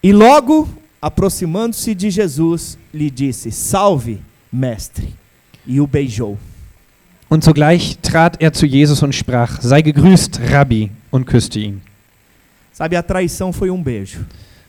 [0.02, 0.68] E logo,
[1.00, 4.20] aproximando-se de Jesus, lhe disse: Salve,
[4.52, 5.14] mestre.
[5.66, 6.38] E o beijou.
[7.28, 11.82] Und sogleich trat er zu Jesus und sprach, sei gegrüßt, Rabbi, und küsste ihn.
[12.72, 14.20] Sabe, a traição foi um beijo.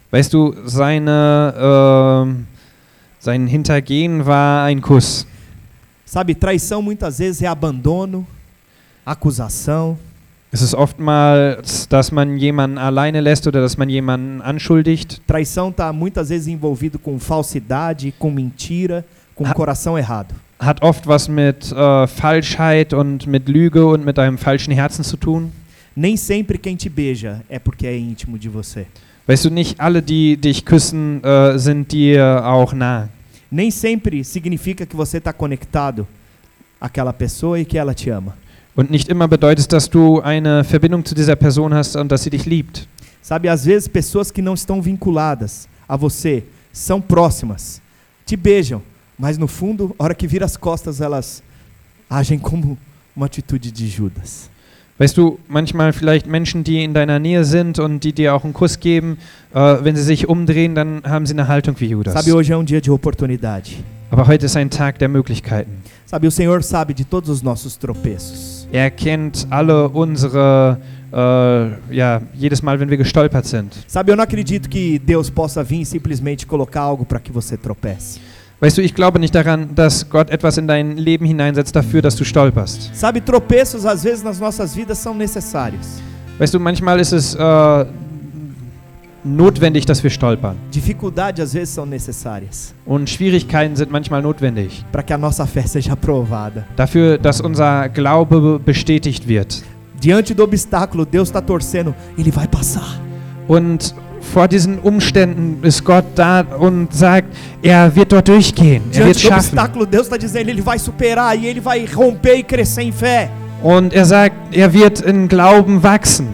[0.09, 2.47] Weißt du, seine, ähm,
[3.19, 5.27] sein Hintergehen war ein Kuss.
[6.05, 8.25] Sabe, traição muitas vezes é abandono,
[9.05, 9.99] acusação,
[10.57, 15.21] Es ist oftmals, dass man jemanden alleine lässt oder dass man jemanden anschuldigt.
[15.27, 19.05] Traição está muitas vezes envolvido com falsidade, com mentira,
[19.35, 20.33] com coração errado.
[20.57, 25.15] Hat oft was mit äh, Falschheit und mit Lüge und mit einem falschen Herzen zu
[25.15, 25.51] tun.
[25.95, 28.87] Nem sempre quem te beija é porque é íntimo de você.
[29.27, 33.09] Weißt du, nicht alle, die dich küssen, äh, sind dir auch nah.
[33.51, 36.07] Nem sempre significa que você está conectado
[36.81, 38.33] àquela pessoa e que ela te ama.
[38.77, 42.29] Und nicht immer bedeutet dass du eine Verbindung zu dieser Person hast und dass sie
[42.29, 42.87] dich liebt.
[43.23, 47.81] Sabe, às vezes pessoas que não estão vinculadas a você, são próximas,
[48.23, 48.83] te beijam,
[49.17, 51.41] mas no fundo, a hora que vira as costas, elas
[52.07, 52.77] agem como
[53.15, 54.49] uma atitude de Judas.
[54.99, 58.53] Weißt du, manchmal vielleicht Menschen, die in deiner Nähe sind und die dir auch einen
[58.53, 59.17] Kuss geben,
[59.55, 62.13] äh, wenn sie sich umdrehen, dann haben sie eine Haltung wie Judas.
[62.13, 63.71] Sabe, hoje é um dia de oportunidade.
[64.11, 65.83] Aber heute ist ein Tag der Möglichkeiten.
[66.05, 68.56] Sabe, o Senhor sabe de todos os nossos tropeços.
[68.71, 70.77] Er kennt alle unsere,
[71.13, 73.73] äh, ja, jedes Mal, wenn wir gestolpert sind.
[73.87, 78.19] Sabe, eu não acredito que Deus possa vir simplesmente colocar algo para que você tropece.
[78.59, 82.15] Weißt du, ich glaube nicht daran, dass Gott etwas in dein Leben hineinsetzt dafür, dass
[82.15, 82.89] du stolperst.
[82.93, 86.01] Sabe, tropeços às vezes nas nossas vidas são necessários.
[86.39, 87.85] Weißt du, manchmal ist es äh,
[89.23, 90.55] notwendig, dass wir stolpern.
[90.73, 94.83] Dificuldades às vezes são necessárias Und Schwierigkeiten sind manchmal notwendig.
[94.91, 96.65] para que a nossa fé seja aprovada.
[96.75, 99.63] Dafür, dass unser Glaube bestätigt wird.
[100.01, 102.99] Diante do obstáculo, Deus está torcendo, ele vai passar.
[103.47, 107.27] Und vor diesen Umständen ist Gott da und sagt,
[107.61, 108.83] er wird dort durchgehen.
[108.93, 109.57] Er wird schaffen.
[109.57, 113.29] obstáculo, Deus está dizendo, ele vai superar e ele vai romper e crescer em fé.
[113.63, 116.27] Und er sagt, er wird in Glauben wachsen.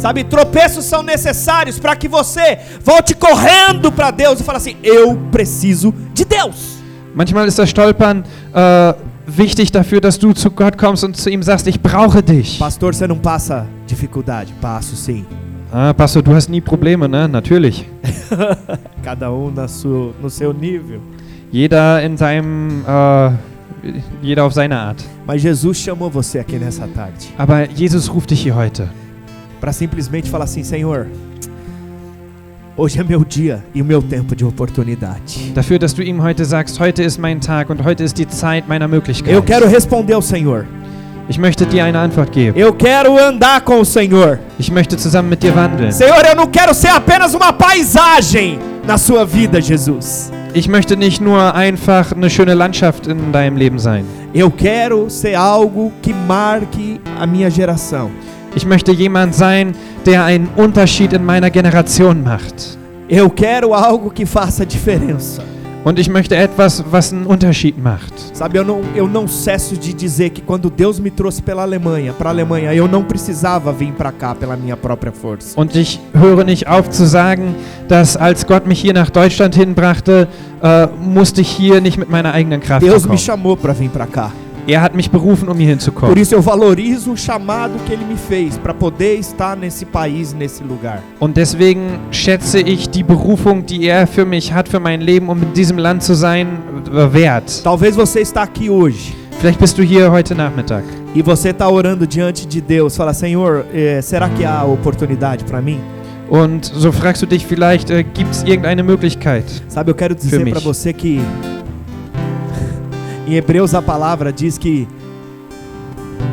[0.00, 5.14] Sabe, tropeços são necessários para que você volte correndo para Deus e fale assim: Eu
[5.30, 6.78] preciso de Deus.
[7.14, 8.24] Manchmal ist das Stolpern
[8.54, 8.94] äh,
[9.26, 12.58] wichtig dafür, dass du zu Gott kommst und zu ihm sagst, ich brauche dich.
[12.58, 14.54] Pastor, você não passa dificuldade?
[14.58, 15.26] Passo sim.
[15.70, 17.28] Ah, Pastor, du hast nie Probleme, ne?
[17.28, 17.84] Natürlich.
[19.04, 21.00] Cada um na sua, no seu nível.
[21.52, 23.32] Jeder in seinem, äh,
[24.22, 25.04] jeder auf seine Art.
[25.26, 28.88] Mas Jesus chamou você aqui nessa tarde Aber Jesus ruft dich hier heute,
[29.60, 31.06] para simplesmente falar assim: Senhor,
[32.76, 35.52] hoje é meu dia e o meu tempo de oportunidade.
[35.54, 38.66] dafür, dass du ihm heute sagst, heute ist mein Tag und heute ist die Zeit
[38.66, 39.34] meiner Möglichkeit.
[39.34, 40.64] Eu quero responder ao Senhor.
[41.28, 42.58] Ich möchte dir eine Antwort geben.
[42.58, 44.40] Eu quero andar com o Senhor.
[44.58, 45.92] Ich möchte zusammen mit dir wandeln.
[45.92, 50.32] Senhor, eu não quero ser apenas uma paisagem na sua vida, Jesus.
[50.52, 54.04] Ich möchte nicht nur einfach eine schöne Landschaft in deinem Leben sein.
[54.34, 58.10] Eu quero ser algo que marque a minha geração.
[58.54, 59.74] Ich möchte jemand sein,
[60.06, 62.78] der einen Unterschied in meiner Generation macht.
[63.08, 65.42] Eu quero algo que faça diferença.
[65.82, 68.12] Und ich möchte etwas, was einen Unterschied macht.
[68.34, 72.12] Sabe, eu não, eu não cesso de dizer que quando Deus me trouxe pela Alemanha,
[72.12, 75.58] para a Alemanha, eu não precisava vir para cá pela minha própria força.
[75.58, 77.54] Und ich höre nicht auf zu sagen,
[77.88, 80.28] dass als Gott mich hier nach Deutschland hinbrachte,
[80.62, 83.18] äh, musste ich hier nicht mit meiner eigenen Kraft Deus me kommen.
[83.18, 84.30] chamou para vir para cá.
[84.66, 85.56] Er hat mich berufen, um
[86.06, 90.32] Por isso eu valorizo o chamado que Ele me fez para poder estar nesse país,
[90.32, 91.02] nesse lugar.
[91.18, 95.42] Und deswegen schätze ich die Berufung, die er für mich hat, für mein Leben, um
[95.42, 96.46] in diesem Land zu sein,
[96.92, 97.62] äh, wert.
[97.62, 100.84] Talvez você está aqui hoje Vielleicht bist du hier heute Nachmittag
[101.14, 102.96] e você está orando diante de Deus.
[102.96, 105.80] Fala, Senhor, eh, será que há oportunidade para mim?
[106.30, 109.44] und so fragst du dich vielleicht, äh, gibt es irgendeine Möglichkeit?
[109.68, 111.20] Sabe, eu quero dizer para você que
[113.26, 114.88] em Hebreus a palavra diz que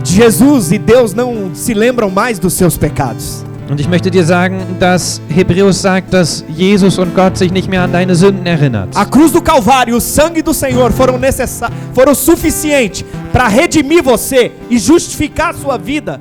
[0.03, 3.45] Jesus e Deus não se lembram mais dos seus pecados.
[3.69, 7.83] Und ich möchte dir sagen, dass Hebräus sagt, dass Jesus und Gott sich nicht mehr
[7.83, 8.95] an deine Sünden erinnert.
[8.95, 11.19] A cruz do Calvário e o sangue do Senhor foram
[11.93, 16.19] foram suficientes para redimir você e justificar sua vida.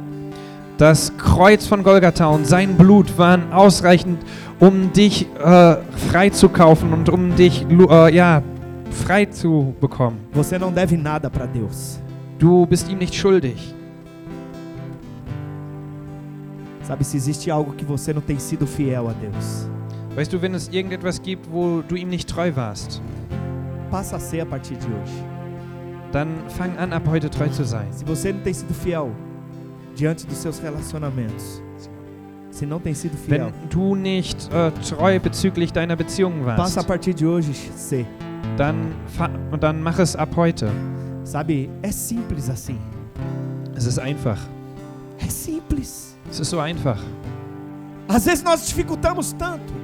[0.77, 4.19] Das Kreuz von Golgatha und sein Blut waren ausreichend,
[4.59, 5.77] um dich äh,
[6.11, 8.43] freizukaufen und um dich äh, ja,
[8.91, 10.19] frei zu bekommen.
[10.33, 12.01] Você não deve nada para Deus.
[12.39, 13.75] Du bist ihm nicht schuldig.
[16.83, 19.69] Sabe, se existe algo que você não tem sido fiel a Deus,
[20.15, 23.03] Weißt du, wenn es irgendetwas gibt, wo du ihm nicht treu warst,
[23.91, 25.13] passa a ser a partir de hoje.
[26.13, 27.87] dann fang an, ab heute treu zu sein.
[27.93, 29.11] Se você não tem sido fiel
[29.95, 31.63] diante dos seus relacionamentos,
[32.51, 36.83] se não tem sido fiel, Wenn du nicht äh, treu bezüglich deiner Beziehungen passa a
[36.83, 38.07] warst, partir de hoje ser.
[38.57, 38.95] Dann,
[39.51, 40.71] und dann mach es ab heute.
[41.25, 42.79] Sabe, é simples assim.
[43.75, 44.39] Es ist einfach.
[45.19, 46.17] É simples.
[46.31, 46.99] Es ist so einfach.
[48.09, 49.75] Às vezes nós dificultamos tanto.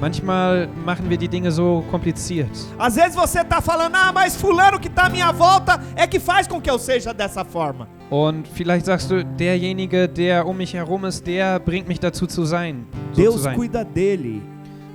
[0.00, 2.50] Manchmal machen wir die Dinge so kompliziert.
[2.78, 6.18] Às vezes você tá falando, ah, mas fulano que tá à minha volta é que
[6.18, 7.86] faz com que eu seja dessa forma.
[8.10, 12.44] Und vielleicht sagst du, derjenige, der um mich herum ist, der bringt mich dazu zu
[12.44, 12.84] sein.
[13.12, 13.56] So zu Deus sein.
[13.56, 14.42] cuida dele.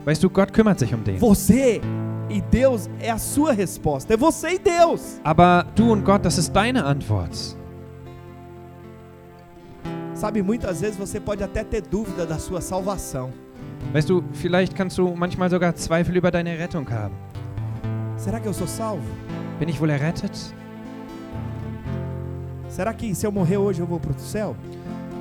[0.04, 1.20] Weißt du, Gott kümmert sich um den.
[1.20, 1.80] Você
[2.30, 4.14] e Deus é a sua resposta.
[4.14, 5.20] É você e Deus.
[5.24, 7.56] Aber du und Gott, das ist deine Antwort.
[10.14, 13.32] Sabe, muitas vezes você pode até ter dúvida da sua salvação.
[13.94, 17.14] Weißt du, vielleicht kannst du manchmal sogar Zweifel über deine Rettung haben.
[18.18, 19.06] Será que eu sou salvo?
[19.60, 20.54] Bin ich wohl errettet?
[22.68, 24.56] Será que se eu morrer hoje eu vou pro céu?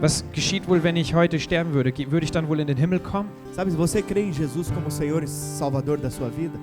[0.00, 1.92] Was geschieht wohl, wenn ich heute sterben würde?
[2.10, 3.30] Würde ich dann wohl in den Himmel kommen?
[3.52, 6.58] Sabe, você crê em Jesus como Senhor e Salvador da sua vida,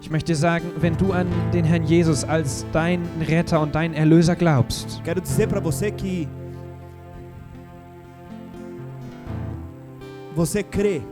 [0.00, 4.36] Ich möchte sagen, wenn du an den Herrn Jesus als dein Retter und dein Erlöser
[4.36, 6.28] glaubst, quero dizer para você que
[10.34, 11.02] você crê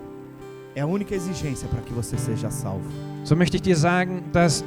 [0.77, 2.89] é a única exigência para que você seja salvo.
[3.25, 4.65] so möchte ich dir sagen, dass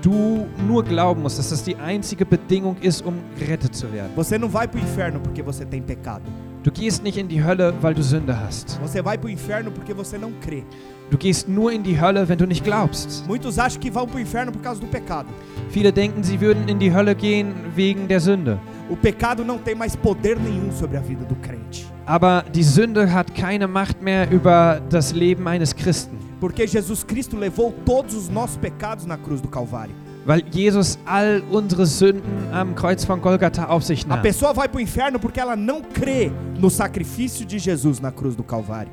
[0.00, 4.10] du nur glauben musst, dass das die einzige Bedingung ist, um gerettet zu werden.
[4.16, 6.24] Você não vai para o inferno porque você tem pecado.
[6.62, 8.78] Du gehst nicht in die Hölle, weil du Sünde hast.
[8.80, 10.64] Você vai para o inferno porque você não crê.
[11.10, 13.26] Du gehst nur in die Hölle, wenn du nicht glaubst.
[13.26, 15.28] Muitos acham que vão para o inferno por causa do pecado.
[15.70, 18.58] Viele denken, sie würden in die Hölle gehen wegen der Sünde.
[18.88, 21.84] O pecado não tem mais poder nenhum sobre a vida do crente.
[22.06, 27.36] Aber die Sünde hat keine Macht mehr über das Leben eines Christen, Porque Jesus Cristo
[27.36, 29.94] levou todos os nossos pecados na cruz do Calvário.
[30.26, 34.22] weil Jesus all unsere Sünden am Kreuz von Golgatha auf sich A nahm.
[34.22, 38.36] pessoa vai para o inferno porque ela não crê no sacrifício de Jesus na cruz
[38.36, 38.92] do Calvário.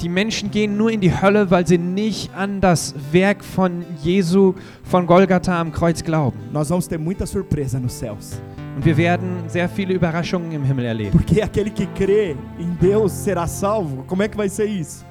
[0.00, 4.54] Die Menschen gehen nur in die Hölle, weil sie nicht an das Werk von Jesu
[4.84, 6.38] von Golgatha am Kreuz glauben.
[6.52, 8.40] Nós vamos ter muita surpresa nos céus.
[8.76, 11.10] Und wir werden sehr viele Überraschungen im Himmel erleben.
[11.10, 14.04] Porque aquele que crê em Deus será salvo.
[14.06, 15.04] Como é que vai ser isso?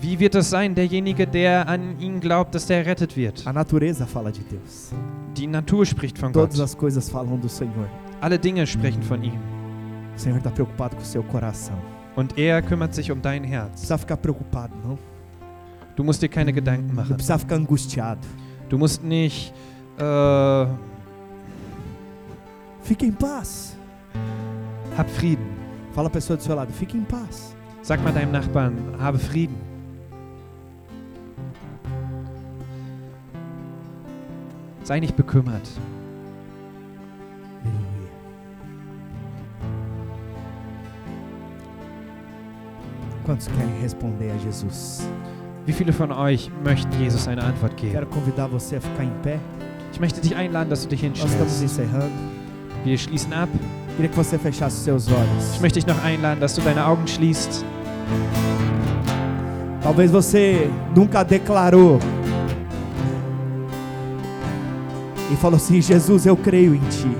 [0.00, 3.44] Wie wird es sein, derjenige, der an ihn glaubt, dass der errettet wird?
[3.44, 4.92] A natureza fala de Deus.
[5.36, 6.50] Die Natur spricht von Gott.
[6.50, 7.88] Todas as coisas falam do Senhor.
[8.20, 9.40] Alle Dinge sprechen von ihm.
[10.14, 11.97] O Senhor está preocupado com o seu coração.
[12.18, 13.70] Und er kümmert sich um dein Herz.
[13.74, 14.98] precisa ficar preocupado, não.
[15.94, 17.14] Du musst dir keine Gedanken Não machen.
[17.14, 18.26] precisa ficar angustiado.
[18.68, 19.54] Du musst nicht,
[19.98, 20.66] äh,
[22.82, 23.76] Fique em paz.
[24.96, 25.46] hab Frieden.
[25.92, 27.54] Fala a pessoa do seu lado, fique em paz.
[27.82, 29.54] Sag mal deinem Nachbarn, habe Frieden.
[34.82, 35.68] Sei nicht bekümmert.
[43.28, 45.02] Quantos querem responder a Jesus?
[45.66, 47.92] Wie viele von euch möchten Jesus eine Antwort geben?
[47.92, 49.38] Quero convidar você a ficar em pé.
[49.92, 51.78] Ich möchte dich einladen, dass du dich Nós estamos hinstellst.
[51.78, 52.14] encerrando.
[52.84, 53.50] Wir schließen ab.
[53.96, 55.56] Queria que você fechasse os seus olhos.
[55.56, 57.66] Ich möchte dich noch einladen, dass du deine Augen schließt.
[59.82, 61.98] Talvez você nunca declarou
[65.30, 67.14] e falou assim: Jesus, eu creio em Ti.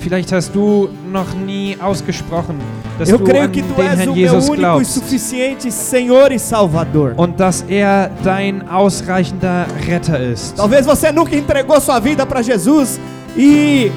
[0.00, 2.58] Vielleicht hast du noch nie ausgesprochen,
[3.06, 7.14] Eu creio que Tu és o meu único e suficiente Senhor e Salvador.
[7.16, 10.56] und dass er dein ausreichender Retter ist.
[10.56, 12.98] Talvez você nunca entregou sua vida para Jesus
[13.36, 13.92] e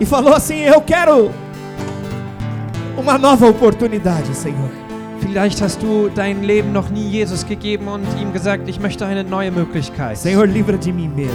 [0.00, 1.30] e falou assim: Eu quero
[2.96, 4.70] uma nova oportunidade, Senhor.
[5.20, 9.24] Vielleicht hast du dein Leben noch nie Jesus gegeben und ihm gesagt, ich möchte eine
[9.24, 10.18] neue Möglichkeit.
[10.18, 11.34] Senhor, livra de mim mesmo.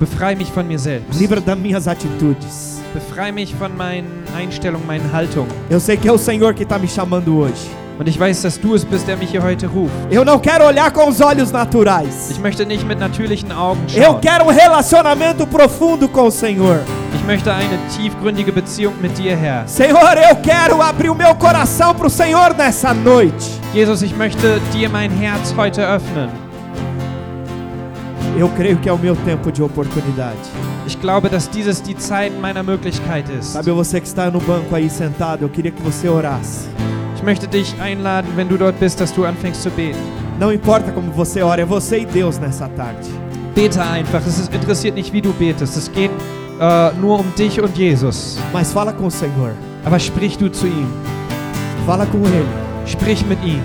[0.00, 1.18] Befrei mich von mir selbst.
[1.20, 2.77] Livra das minhas atitudes.
[2.94, 5.50] Befrei mich von meinen Einstellungen, meinen Haltungen.
[5.70, 7.66] Eu sei que é o Senhor que está me chamando hoje.
[7.98, 9.92] Und ich weiß, dass du es bist, der mich hier heute ruft.
[10.10, 12.30] Eu não quero olhar com os olhos naturais.
[12.30, 14.20] Ich möchte nicht mit natürlichen Augen Eu schauen.
[14.20, 16.78] quero um relacionamento profundo com o Senhor.
[17.14, 19.66] Ich möchte eine tiefgründige Beziehung mit dir, Herr.
[19.66, 23.50] Senhor, eu quero abrir o meu coração para o Senhor nessa noite.
[23.74, 26.47] Jesus, ich möchte dir mein Herz heute öffnen.
[28.36, 30.38] Eu creio que é o meu tempo de oportunidade.
[30.86, 33.52] Ich glaube, dass dieses die Zeit meiner Möglichkeit ist.
[33.52, 36.68] Sabe você que está no banco aí sentado, eu queria que você orasse.
[37.16, 39.98] Ich möchte dich einladen, wenn du dort bist, dass du anfängst zu beten.
[40.38, 43.08] Não importa como você ora, é você e Deus nessa tarde.
[43.54, 44.24] Bete einfach.
[44.24, 45.76] Es ist, interessiert nicht, wie du betest.
[45.76, 46.12] Es geht
[46.60, 48.38] äh, nur um dich und Jesus.
[48.52, 49.50] Mas fala com o Senhor.
[49.84, 50.86] Aber sprich du zu ihm.
[51.86, 52.46] Fala com Ele.
[52.86, 53.62] Sprich mit ihm.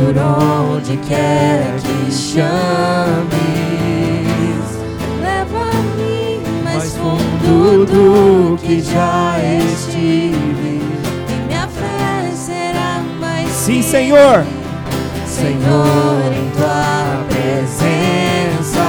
[0.00, 2.40] Por onde quer que chames,
[5.20, 10.80] leva-me mais fundo do que já estive,
[11.28, 13.82] e minha fé será mais Sim.
[13.82, 14.44] Senhor.
[15.26, 18.86] Senhor, em tua presença,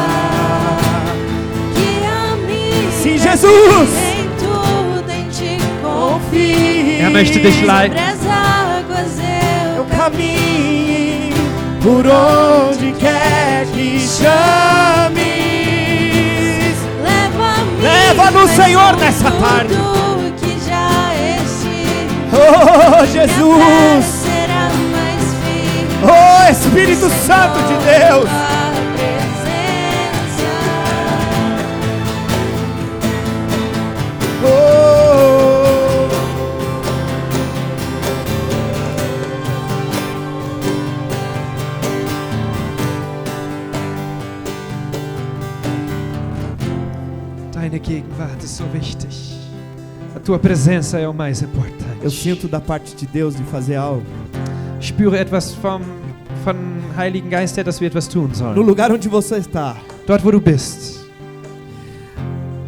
[1.75, 2.89] guia-me.
[2.91, 3.89] Sim, Jesus.
[4.15, 7.01] Em tudo em ti confio.
[7.01, 8.11] Er möchte dich leiten.
[10.01, 10.90] Sobre
[11.81, 15.17] por onde quer que chames.
[17.03, 17.81] leva-me.
[17.81, 19.73] Leva no mais Senhor nessa tarde.
[20.37, 21.11] Que já.
[22.33, 24.05] Oh, Jesus.
[24.05, 25.99] será mais firme.
[26.03, 28.29] Oh, Espírito Santo de Deus.
[47.71, 49.31] Deine Gegenwart ist so wichtig.
[50.13, 52.03] A tua presença é o mais importante.
[52.03, 54.03] Eu sinto da parte de Deus de fazer algo.
[54.81, 55.79] Spüre etwas vom,
[56.43, 56.55] von
[56.97, 58.55] Heiligen Geist her, dass wir etwas tun No sollen.
[58.65, 59.77] lugar onde você está.
[60.05, 60.99] Dort, wo du bist.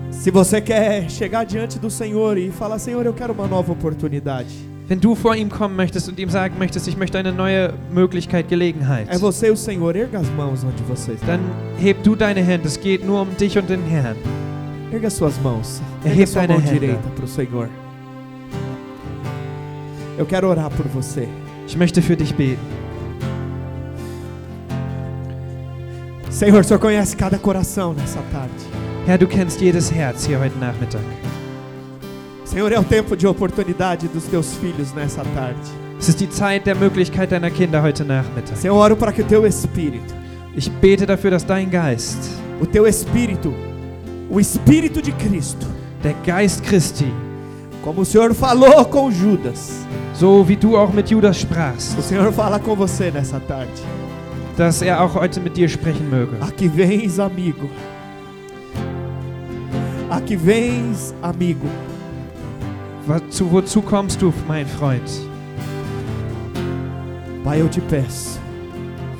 [0.09, 4.47] Se você quer chegar diante do Senhor e falar, Senhor, eu quero uma nova oportunidade.
[4.87, 8.47] Wenn du vor ihm kommen möchtest und ihm sagen möchtest, ich möchte eine neue Möglichkeit,
[8.47, 9.97] Gelegenheit, É você e o Senhor.
[9.97, 11.27] Erga as mãos onde você está.
[11.27, 11.41] dann
[11.77, 12.67] heb du deine Hände.
[12.69, 14.15] Es geht nur um dich und den Herrn.
[14.93, 15.81] Erga suas mãos.
[16.05, 17.67] Erga sua mão direita para o Senhor.
[20.15, 21.27] Eu quero orar por você.
[21.67, 22.59] Ich möchte für dich beten.
[26.29, 28.53] Senhor, o Senhor conhece cada coração nessa tarde.
[29.07, 31.03] Herr, du kennst jedes Herz hier heute Nachmittag.
[32.45, 35.59] Senhor, é o tempo de oportunidade dos teus filhos nessa tarde.
[35.99, 38.59] Es ist die Zeit der Möglichkeit deiner Kinder heute Nachmittag.
[38.59, 40.13] Senhor, oro para que o teu Espírito,
[40.55, 42.29] Ich bete dafür, dass dein Geist,
[42.61, 43.51] o teu Espírito,
[44.33, 45.67] o Espírito de Cristo,
[46.01, 47.13] der Geist Christi,
[47.83, 52.33] como o Senhor falou com Judas, so wie du auch mit Judas sprachst, o Senhor
[52.33, 53.71] fala com você nessa tarde.
[54.57, 56.37] dass er auch heute mit dir sprechen möge.
[56.39, 57.69] Aqui vens, amigo.
[60.09, 61.67] Aqui vens, amigo.
[63.07, 65.09] Wozu, wozu kommst du, mein Freund?
[67.43, 68.39] Pai, eu te peço,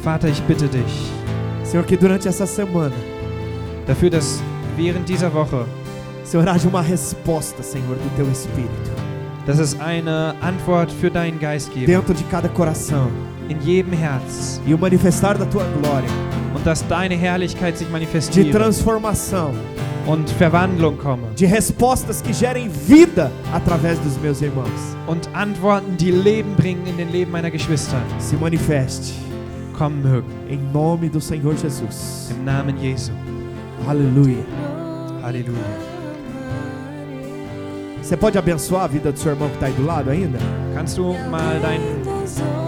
[0.01, 1.11] Vater, ich bitte dich
[1.65, 2.95] Senhor, que durante essa semana,
[3.85, 4.41] dafür, dass
[4.77, 5.65] während dieser Woche,
[6.23, 8.91] Senhor, haja uma resposta, Senhor, do teu Espírito.
[9.45, 13.07] Dass es eine Antwort für deinen Geist gibt, dentro de cada coração.
[13.49, 16.09] In jedem Herz, e o manifestar da tua glória,
[16.55, 18.53] und dass deine Herrlichkeit sich de manifestiert.
[18.55, 19.51] transformação,
[20.07, 21.23] und Verwandlung komme.
[21.37, 24.95] De respostas que gerem vida através dos meus irmãos.
[25.07, 29.13] und Antworten, die Leben bringen in den Leben meiner Geschwister, Se manifeste.
[29.77, 30.27] Kommen mögen.
[30.49, 32.29] em nome do Senhor Jesus.
[32.31, 33.11] Im Namen Jesu.
[33.87, 34.45] Aleluia.
[35.21, 35.59] Halleluja.
[38.01, 40.37] Você pode abençoar a vida do seu irmão que está aí do lado ainda?
[40.73, 41.79] Kannst du mal dein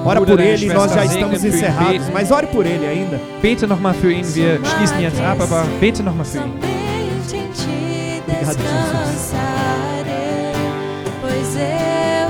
[0.06, 3.20] Ora por ele, nós já estamos encerrados, mas ore por ele ainda.
[3.42, 4.24] Bete nochmal für ihn.
[4.34, 6.54] Wir schließen jetzt ab, aber bete nochmal für ihn.
[8.28, 8.58] Obrigado,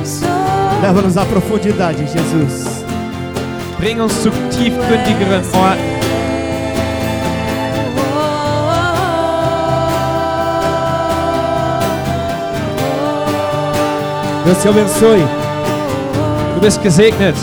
[0.05, 2.85] sou Leva-nos à profundidade, Jesus.
[3.77, 5.94] Bring uns zu tiefgründigeren Orten.
[14.45, 15.27] Deus te abençoe.
[16.53, 17.35] Du bist gesegnet.